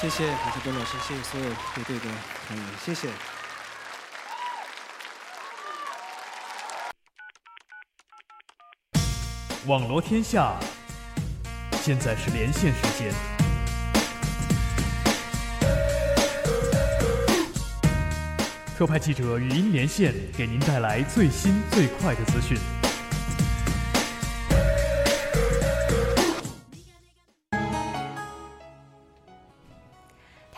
[0.00, 2.04] 谢谢谢感谢董老师谢谢所有的乐队的
[2.48, 3.08] 朋友谢谢。
[9.66, 10.58] 网罗天下
[11.80, 13.14] 现在是连线时间。
[18.76, 22.83] 特派记者语音连线给您带来最新最快的资讯。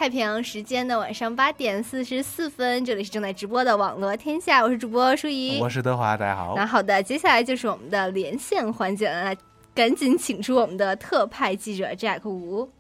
[0.07, 6.55] 太平洋时间的晚上八点四十四分，这里是正在直播的网络天下，我是主播舒怡，我是德华，大家好。
[6.55, 9.37] 那好的，接下来就是我们的连线环节了，那
[9.75, 12.71] 赶紧请出我们的特派记者 Jack 吴。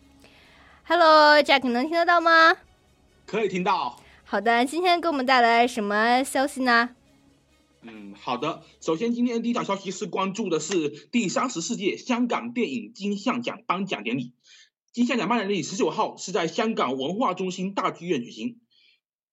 [0.85, 2.57] Hello，Jack，能听得到吗？
[3.27, 4.01] 可以听到。
[4.23, 6.91] 好的，今天给我们带来什么消息呢？
[7.83, 8.63] 嗯，好的。
[8.81, 14.33] 首先，今天第一条消息是关注的是第三十四届香港电影金像奖颁奖典礼。
[14.97, 18.63] 金像奖颁奖典礼十九号是在香港文化中心大剧院举行。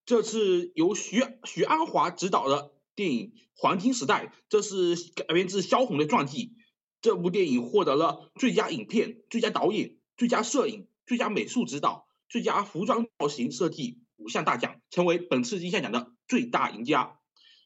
[0.06, 6.58] 这次由徐徐安华执导的电影《黄金时代》，这是改编自萧红的传记。
[7.00, 17.18] 这部电影获得了最佳影片、最佳导演、最佳摄影、最佳美术指导、最佳服装造型设计五项大奖，成为本次金像奖的最大赢家。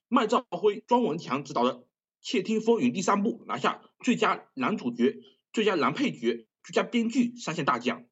[0.08, 1.74] 麦兆辉、庄文强执导的
[2.22, 5.16] 《窃听风云》第三部拿下最佳男主角、
[5.52, 6.44] 最佳男配角。
[6.68, 8.04] 最佳编剧三项大奖，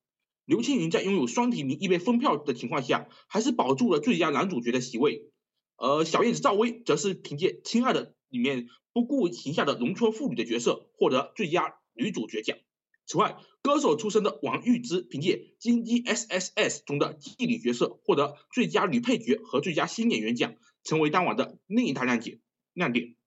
[0.46, 5.30] 刘青云在拥有双提名、一被封票的情况下，还是保住了最佳男主角的席位。
[5.76, 12.58] 而小燕子赵薇则是凭借《亲爱的》里面不顾形象的农村妇女的角色，获得最佳女主角奖。
[13.06, 22.40] 此外，歌手出身的王玉芝凭借《金鸡 S S S》中的妓女角色，获得最佳女配角和最佳新演员奖，成为当晚的另一大亮点。
[22.72, 23.18] 亮点。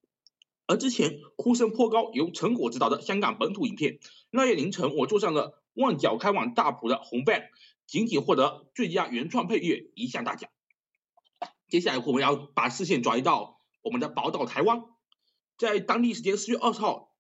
[0.67, 3.95] 而之前呼声颇高，由陈果执导的香港本土影片
[4.31, 7.41] 《那夜凌晨我坐上了旺角开往大埔的红 van》，
[7.87, 10.51] 仅仅获得最佳原创配乐一项大奖。
[11.69, 14.83] 接下来我们要把视线转移到我们的宝岛台湾，
[15.57, 17.15] 在当地时间四月二十号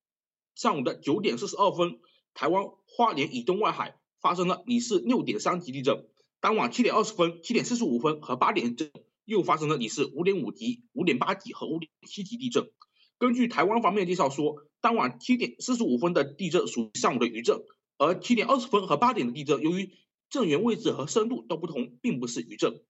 [0.54, 1.98] 上午的九点四十二分，
[2.34, 6.06] 台湾花莲以东外海发生了里氏六点三级地震。
[6.40, 8.92] 当晚七点二十分、七点四十五分和八点震
[9.24, 12.70] 又发生了里氏五点五级、五点八级和五点七级地震。
[13.18, 17.64] 根据台湾方面介绍说，当晚七点四十五分的地震属于上午的余震，
[17.98, 19.90] 而七点二十分和八点的地震，由于
[20.30, 22.80] 震源位置和深度都不同，并不是余震。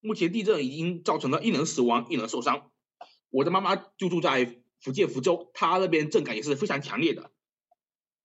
[0.00, 2.70] 目前地震已经造成了一人死亡，一人受伤。
[3.30, 7.32] 我的妈妈就住在福建福州，她那边震感也是非常强烈的。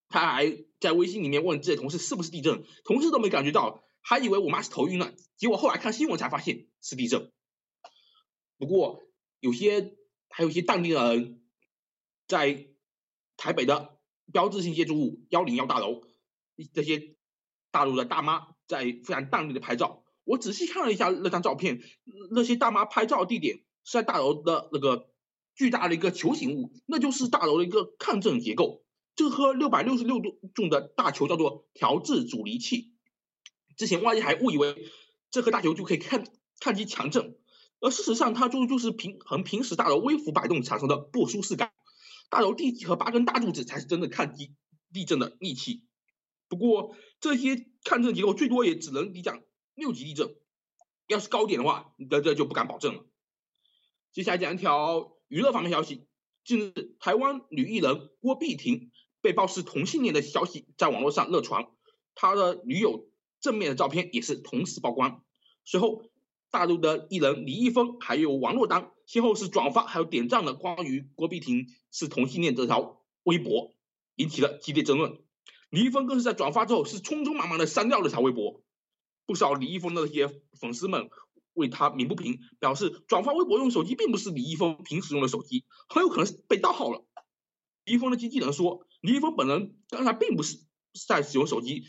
[0.08, 5.16] 她还在微信里面问自己同事是不是地震，同事都没感觉到，还以为我妈是头晕了。
[5.36, 7.32] 结果后来看新闻才发现是地震。
[8.60, 9.02] 不过
[9.39, 9.95] 有些。
[10.32, 11.41] 还有一些当地人，
[12.27, 12.67] 在
[13.38, 13.97] 台北的
[14.32, 16.01] 标志性建筑物幺零幺大楼，
[16.73, 17.15] 这些
[17.69, 20.03] 大陆的大妈在非常淡定的拍照。
[20.23, 21.82] 我仔细看了一下那张照片，
[22.32, 25.09] 那些大妈拍照的地点是在大楼的那个
[25.55, 28.86] 巨大的一个球形物，那就是大楼的一个抗震结构。
[29.15, 32.93] 这颗六百六十六度重的大球叫做调制阻尼器。
[33.75, 34.89] 之前外界还误以为
[35.32, 36.25] 这颗大球就可以抗
[36.59, 37.38] 抗击强震。
[37.82, 41.73] 而事实上，它就就是平衡平时大楼微幅摆动产生的不舒适感。
[42.29, 44.53] 大楼地基和八根大柱子才是真的抗击
[44.93, 45.84] 地震的利器。
[46.47, 49.41] 不过，这些抗震结构最多也只能抵挡
[49.73, 50.36] 六级地震，
[51.07, 53.05] 要是高点的话，这这就不敢保证了。
[54.11, 56.05] 接下来讲一条娱乐方面消息：
[56.45, 61.67] 近日，台湾女艺人郭碧婷被曝是同性恋的消息在网络上热传，
[62.13, 63.09] 她的女友
[63.39, 65.23] 正面的照片也是同时曝光。
[65.65, 66.11] 随后。
[66.52, 73.74] 大陆的艺人李易峰还有王珞丹先后是转发还有点赞了关于郭碧婷是同性恋这条微博，
[74.16, 75.18] 引起了激烈争论。
[75.70, 78.62] 李易峰更是在转发之后是匆匆忙忙的删掉了这条微博。
[79.26, 80.28] 不少李易峰的那些
[80.60, 81.10] 粉丝们
[81.54, 87.06] 为他鸣不平，表示转发微博用手机并不是李易峰平时用的手机，很有可能是被盗号了。
[87.86, 90.60] 李易峰的经纪人说，李易峰本人刚才并不是
[91.08, 91.88] 在使用手机，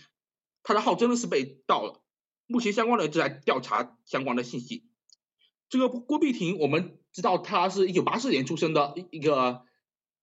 [0.63, 2.02] 他的号真的是被盗了。
[2.53, 4.85] 目前相关的正在调查相关的信息。
[5.71, 9.63] 这个郭碧婷，我们知道她是一九八四年出生的一个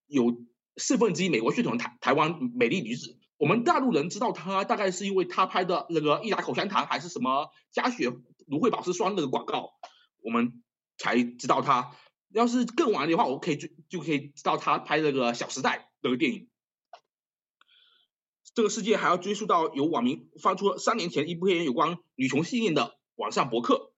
[0.05, 0.45] 有
[0.77, 3.17] 四分之一美国血统的台台湾美丽女子。
[3.37, 8.11] 我们大陆人知道她，大概是因为她拍的那个益达口香糖还是什么加血
[8.45, 9.71] 芦荟保湿霜那个广告，
[10.21, 10.61] 我们
[10.97, 11.95] 才知道她。
[12.31, 16.48] 要是更晚的话，我可以就就可以知道她拍那个《小时代》那个电影。
[18.53, 23.91] 这个世界还要追溯到有网民发出三年前一篇有关女同性恋的网上博客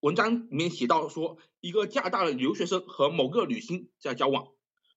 [0.00, 4.48] 文章，里面写到说，一个加拿大的留学生和某个女星在交往，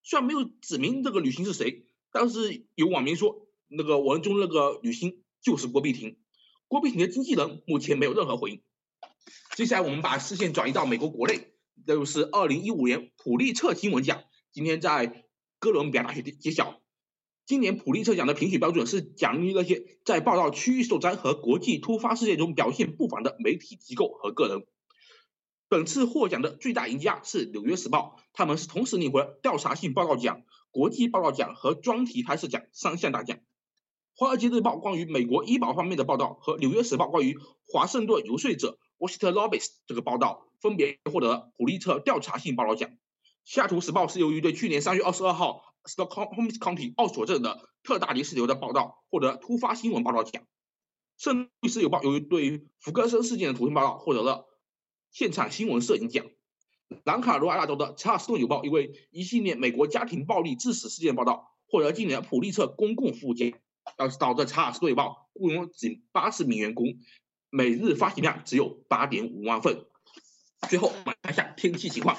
[0.03, 6.17] 虽然没有指明这个女星是谁，但是有网民说，那个文中那个女星就是郭碧婷。
[6.67, 8.61] 郭碧婷的经纪人目前没有任何回应。
[9.55, 11.53] 接下来我们把视线转移到美国国内，
[11.85, 15.25] 这就是二零一五年普利策新闻奖，今天在
[15.59, 16.80] 哥伦比亚大学揭晓。
[17.45, 24.65] 今年普利策奖的评选标准是奖励那些在报道区域受灾和国际突发事件中表现不凡的媒体机构和个人。
[25.71, 33.37] 本次获奖的最大赢家是《纽约时报》，他们是同时领回调查性报道奖、国际报道奖和专题拍摄奖三项大奖。
[34.13, 42.89] 《华尔街日报》关于美国医保方面的报道和《纽约时报》关于华盛顿游说者 w a s h i n t o n Lobbyist） 这个报道分别获得了普利策调查性报道奖。
[43.45, 50.43] 《西雅图时报》是由于对去年三月二十二号 Stockholm County 奥索镇的特大泥石流的报道获得突发新闻报道奖。
[51.17, 54.47] 《圣路易斯邮报》由于对于福格森事件的图片报道获得了
[55.11, 56.25] 现场新闻摄影奖。
[57.05, 63.51] 南卡罗来纳州的查尔斯顿邮报因为一系列美国家庭暴力致死事件报道获得今年普利策公共服务奖。
[63.97, 66.85] 要知道，这查尔斯顿邮报雇佣仅八十名员工，
[67.49, 69.85] 每日发行量只有八点五万份。
[70.69, 72.15] 最后，我们看一下天气情况。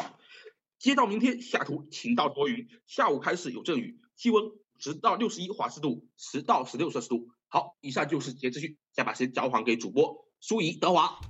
[0.82, 4.42] 接到明天，下图晴到多云，下午开始有阵雨，气温
[4.80, 7.28] 十到六十一华氏度，十到十六摄氏度。
[7.46, 11.20] 好，以上就是节资讯，再把时间交还给主播舒怡、德华。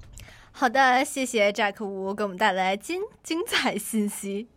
[0.52, 4.48] 好的，谢谢 Jack 吴给我们带来精精彩信息。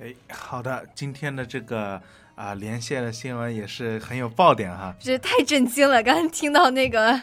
[0.00, 2.00] 哎，好的，今天的这个
[2.34, 4.96] 啊、连线的新闻也是很有爆点哈。
[4.98, 6.02] 这太震惊了！
[6.02, 7.20] 刚刚听到那个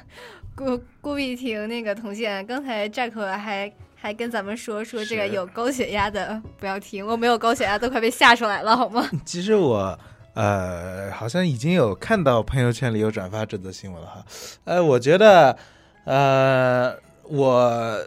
[0.56, 9.10] 郭郭碧婷那个同线，刚才 Jack 还还跟咱们说说这个有高血压的不要听，我没有高血压都快被吓出来了，好吗？
[9.26, 9.98] 其实我
[10.36, 14.26] 呃好像已经有看到朋友圈里有转发这则新闻了哈。
[14.66, 15.58] 呃，我觉得
[16.06, 16.94] 呃
[17.24, 17.98] 我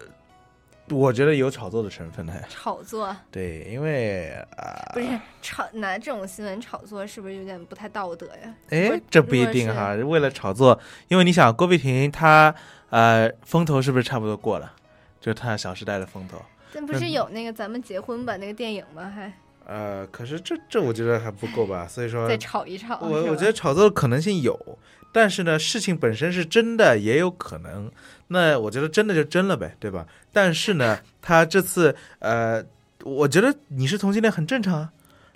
[0.91, 2.33] 我觉得有炒作的成分呢。
[2.49, 5.07] 炒作对，因为啊，不是
[5.43, 8.55] 炒拿这种新闻炒作，是不是有点不太道德呀？
[8.71, 9.95] 哎，这不一定哈。
[9.95, 10.79] 为了炒作，
[11.09, 12.55] 因为你想郭碧婷她
[12.91, 14.73] 呃风头是不是差不多过了？
[15.21, 16.41] 就是她《小时代》的风头。
[16.73, 19.11] 但不是有那个咱们结婚吧那个电影吗？
[19.15, 19.33] 还
[19.67, 22.99] 呃，可是这这我觉得还不够吧，所以说再炒一炒。
[23.01, 24.57] 我我觉得炒作的可能性有，
[25.17, 27.91] 但是呢，事情本身是真的也有可能。
[28.27, 30.07] 那我觉得真的就真了呗，对吧？
[30.31, 32.63] 但是呢，他这次呃，
[33.03, 34.91] 我觉得你是同性恋很正常啊，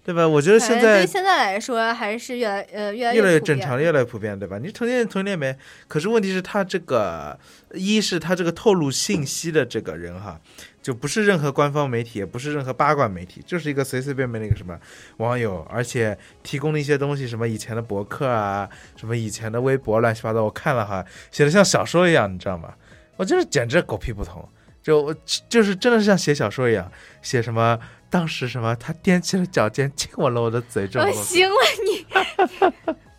[0.04, 0.28] 对吧？
[0.28, 4.58] 我觉得现在对现在来说还是越来呃越来越来越正常，越来越普遍，对吧？
[4.58, 5.56] 你同性恋同性恋没，
[5.88, 7.38] 可是问题是他这个
[7.72, 10.38] 一是他这个透露信息的这个人哈，
[10.82, 14.78] 就不是任何官方媒体，也不是任何八卦媒体，就是一个随随便便的一个什么
[15.18, 22.74] 网友，而且提供的一些东西，什么以前的博客啊，什么以前的微博，乱七八糟，我看了哈，写的像小说一样，你知道吗？
[23.16, 24.48] 我就是简直狗屁不通，
[24.82, 25.14] 就我
[25.48, 27.78] 就是真的是像写小说一样，写什么
[28.08, 31.22] 当时什么他踮起了脚尖亲吻了我的嘴这种我。
[31.22, 32.94] 行了你。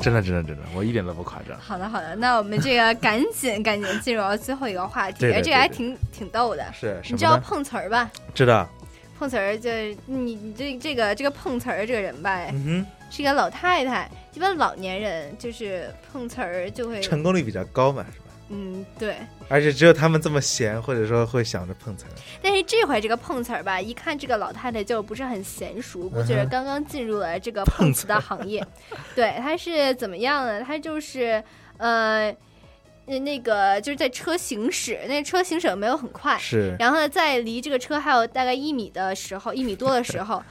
[0.00, 1.58] 真的，真的，真的，我一点都不夸张。
[1.58, 6.64] 好的，好的，那我们这个赶紧赶紧进入到最后一个话题，这个还挺挺逗的。
[6.72, 8.10] 是你知道碰瓷儿吧？
[8.34, 8.68] 知道，
[9.18, 9.70] 碰瓷儿就
[10.06, 14.08] 你你这这个这个碰瓷儿这个人吧，嗯是一个老太太。
[14.34, 18.26] 一般老年人就是碰瓷儿就会，成功率比较高嘛，是吧？
[18.48, 19.16] 嗯对。
[19.48, 22.10] 而且只有他们这么闲，或者说会想着碰瓷儿。
[22.42, 28.66] 但是这回这个碰瓷儿吧，一看这个老太太就不是很娴熟，估计是刚刚进入了这个碰瓷的行业。
[29.14, 30.62] 对，她是怎么样呢？
[30.62, 31.42] 她就是
[31.78, 32.34] 呃。
[33.10, 40.42] 呃那个就是在车行驶，那车行驶没有很快，是然后呢，在离这个车还有大概一米的时候，一米多的时候，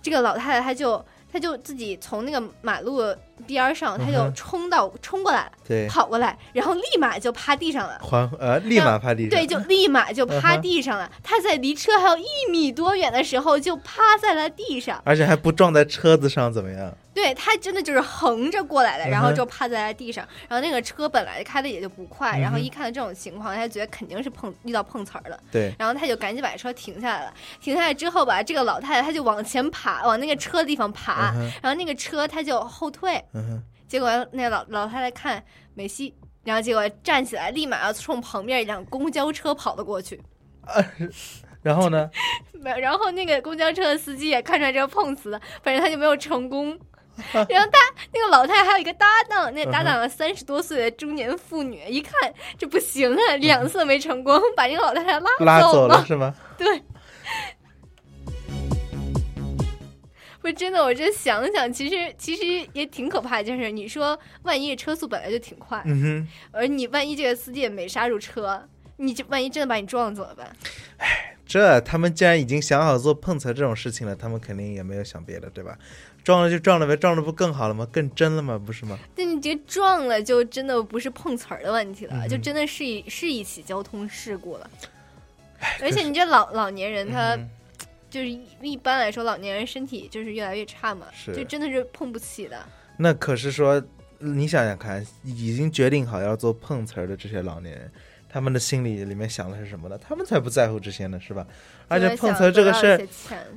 [0.00, 3.02] 这个老太太她就她就自己从那个马路
[3.46, 7.98] 边儿上，他就冲到、冲过来，对跑过来，然后立马就趴地上了。
[8.00, 9.30] 还呃，立马趴地上。
[9.30, 11.10] 对，就立马就趴地上了。
[11.22, 15.00] 他在离车还有一米多远的时候就趴在了地上。
[15.04, 16.92] 而且还不撞在车子上，怎么样？
[17.14, 20.26] 对他真的就是横着过来的，然后就趴在了地上。
[20.48, 25.38] 然后那个车本来开的也就不快，然后一看到这种情况，他觉得肯定是碰遇到碰瓷儿了。
[25.52, 27.32] 对然后他就赶紧把车停下来了。
[27.60, 33.23] 停下来之后吧，这个老太太她就往前爬，往那个车的地方爬，嗯然后那个车她就后退。
[33.32, 35.42] 嗯哼，结果那老老太太看
[35.74, 36.14] 没戏，
[36.44, 40.20] 然后结果站起来，立马要冲旁边一辆公交车跑了过去。
[41.62, 42.10] 然后呢？
[42.52, 46.78] 没有，然后那个公交车的司机也看出来这个碰瓷了，反正他就没有成功。
[47.32, 47.78] 然后他
[48.12, 52.12] 那个老太太还有一个搭档，那搭档三十多岁的中年妇女，一看
[52.58, 56.34] 这不行啊，两次没成功，把那个老太太拉拉走了了是吗？
[56.58, 56.82] 对。
[60.44, 68.62] 不是真的，我这想想，其实其实也挺可怕，就是你说，万一车速本来就挺快，嗯哼，而你万一这个司机也没刹住车，
[68.98, 70.54] 你这万一真的把你撞了怎么办？
[70.98, 75.78] 哎这他们既然已经想好做碰瓷这种事情了，他们肯定也没有想别的，对吧？
[76.22, 77.88] 撞了就撞了呗，撞了不更好了吗？
[77.90, 78.60] 更真了吗？
[78.62, 78.98] 不是吗？
[79.16, 84.70] 但你这撞了，就真的不是碰瓷儿的问题了，嗯就真的是一是一起交通事故了。
[85.80, 87.34] 而且你这老老年人他。
[87.34, 87.48] 嗯
[88.14, 92.64] 就是一一般来说，老年人身体就是越来越差嘛，是就真的是碰不起的。
[92.96, 93.82] 那可是说，
[94.20, 97.90] 你想想看，已经决定好要做碰瓷儿的这些老年人，
[98.34, 99.96] 他们的心里里面想的是什么呢？
[99.96, 101.46] 他们才不在乎这些呢，是吧？
[101.86, 103.06] 而且碰瓷这个事儿，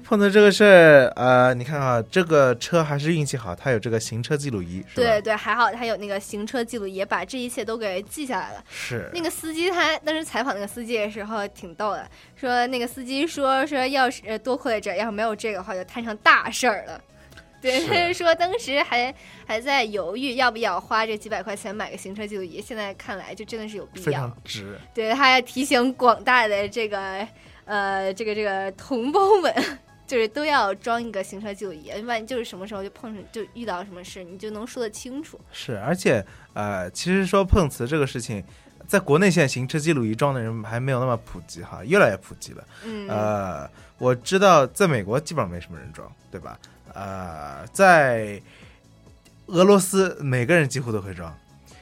[0.04, 4.92] 碰瓷这个事儿，呃，你看啊，这个车还是运气好，它有这个行车记录仪，是吧？
[4.98, 8.64] 对对，还好它有那个行车记录仪，把这一切都给记下来了。
[8.70, 17.02] 是那个司机，他当时采访那个司机的时候挺逗的，说那个司机说说要是多亏了这，要是没有这个话，就摊上大事儿了。
[17.62, 19.14] 对，他就 说当时还
[19.46, 24.78] 还在犹豫要不要花这几百块钱买个行车记录仪，现在看来就真的是有必要，非常值。
[24.94, 27.28] 对，他要提醒广大的这个
[27.66, 29.54] 呃这个这个同胞们，
[30.06, 35.40] 就是都要装一个行车记录仪，万一就是什么时候就碰上就遇到什么事，你就能说得清楚。
[35.52, 38.44] 是，而且呃，其实说碰瓷这个事情，
[38.88, 42.64] 在国内现在行车记录仪装的人还没有那么普及哈，越来越普及了。
[42.86, 46.58] 嗯，呃，我知道在美国基本上没什么人装，对吧？
[46.98, 48.42] 呃，在
[49.46, 51.32] 俄罗斯，每个人几乎都会装，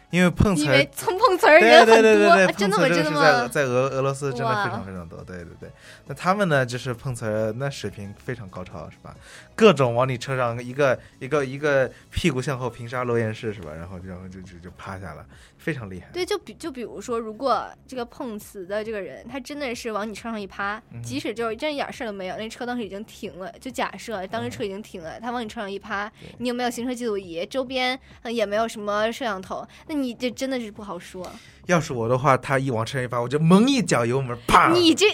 [0.09, 5.70] 因为碰瓷因为蹭 碰瓷儿人对对对对很对，多，真的是在在俄俄罗斯真的非常非常多，对对对。
[6.07, 9.16] 那他们呢，就是碰瓷儿那水平非常高超，是吧？
[9.55, 13.72] 各种往你车上一个一个一个屁股向后平沙落雁式，是吧？
[13.74, 15.26] 然后然后就就就趴下了，
[15.66, 16.05] 非常厉害。
[16.13, 31.28] 对，就比就比如说，如果这个碰瓷的这个人，他真的是往你车上一趴，嗯即使就是真一点事儿都没有，那车当时已经停了，就假设当时车已经停了，他往你车上一趴，你有没有行车记录仪，周边呃也没有什么摄像头，那你这真的是不好说。
[31.66, 34.72] 要是我的话，他一往车上一趴，我就猛一脚油门，啪！
[34.72, 35.07] 你这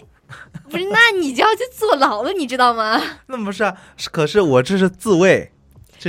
[0.70, 3.02] 不是，那你就要去坐牢了，你知道吗？
[3.28, 5.50] 那不是啊，是可是我这是自卫，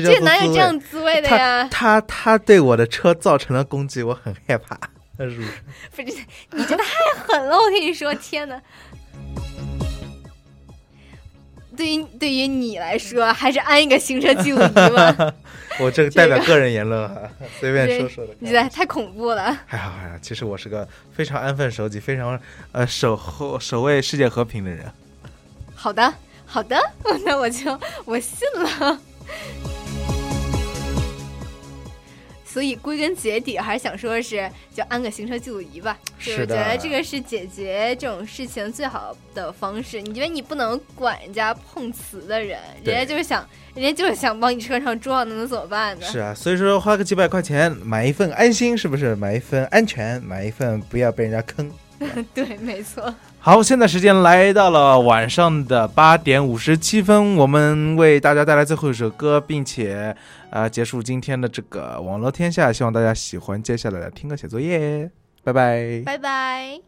[0.00, 1.68] 这哪有这样滋味的呀？
[1.70, 4.74] 他他他对我的车造成了攻击，我很害怕，
[5.18, 5.48] 是不是？
[5.94, 6.16] 不是，
[6.52, 6.84] 你这太
[7.26, 7.58] 狠了！
[7.58, 8.58] 我跟你说，天哪！
[11.76, 15.34] 对于对于你来说，还是安一个行车记录仪吧。
[15.80, 17.22] 我这个代表个人言论哈，
[17.58, 18.34] 随便说说的。
[18.38, 19.58] 你这太恐怖了。
[19.66, 22.38] 还好还好，其实我是个非常安分守己、非常
[22.72, 24.84] 呃守候守卫世界和平的人。
[25.74, 26.14] 好的，
[26.44, 26.78] 好的，
[27.24, 28.98] 那我就我信了。
[32.52, 35.96] 所以归根结底，还是想说是，就安个行车记录仪吧。
[36.18, 40.02] 就是是的觉得这个是解决这种事情最好的方式。
[40.02, 46.06] 你觉得你不能管人家碰瓷的人，人家就是想，人家就是想往你车上撞，那能怎么办呢？
[46.06, 49.16] 是啊，所以说花个几百块钱买一份安心，是不是？
[49.16, 51.72] 买一份安全，买一份不要被人家坑。
[52.34, 53.14] 对，没错。
[53.44, 60.14] 好，现在时间来到了晚上的八点五十七分，我们为大家带来最后一首歌，并且
[60.50, 65.10] 呃结束今天的这个网络天下，希望大家喜欢接下来的听歌写作业，
[65.42, 66.02] 拜拜。
[66.06, 66.78] 拜拜。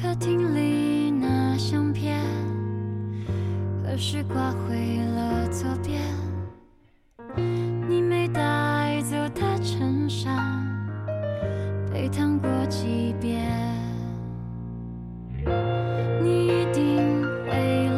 [0.00, 2.20] 客厅里那相片，
[3.92, 6.00] 何时挂回了左边？
[7.86, 10.34] 你没带走的衬衫，
[11.92, 13.46] 被烫过几遍。
[16.22, 17.90] 你一定会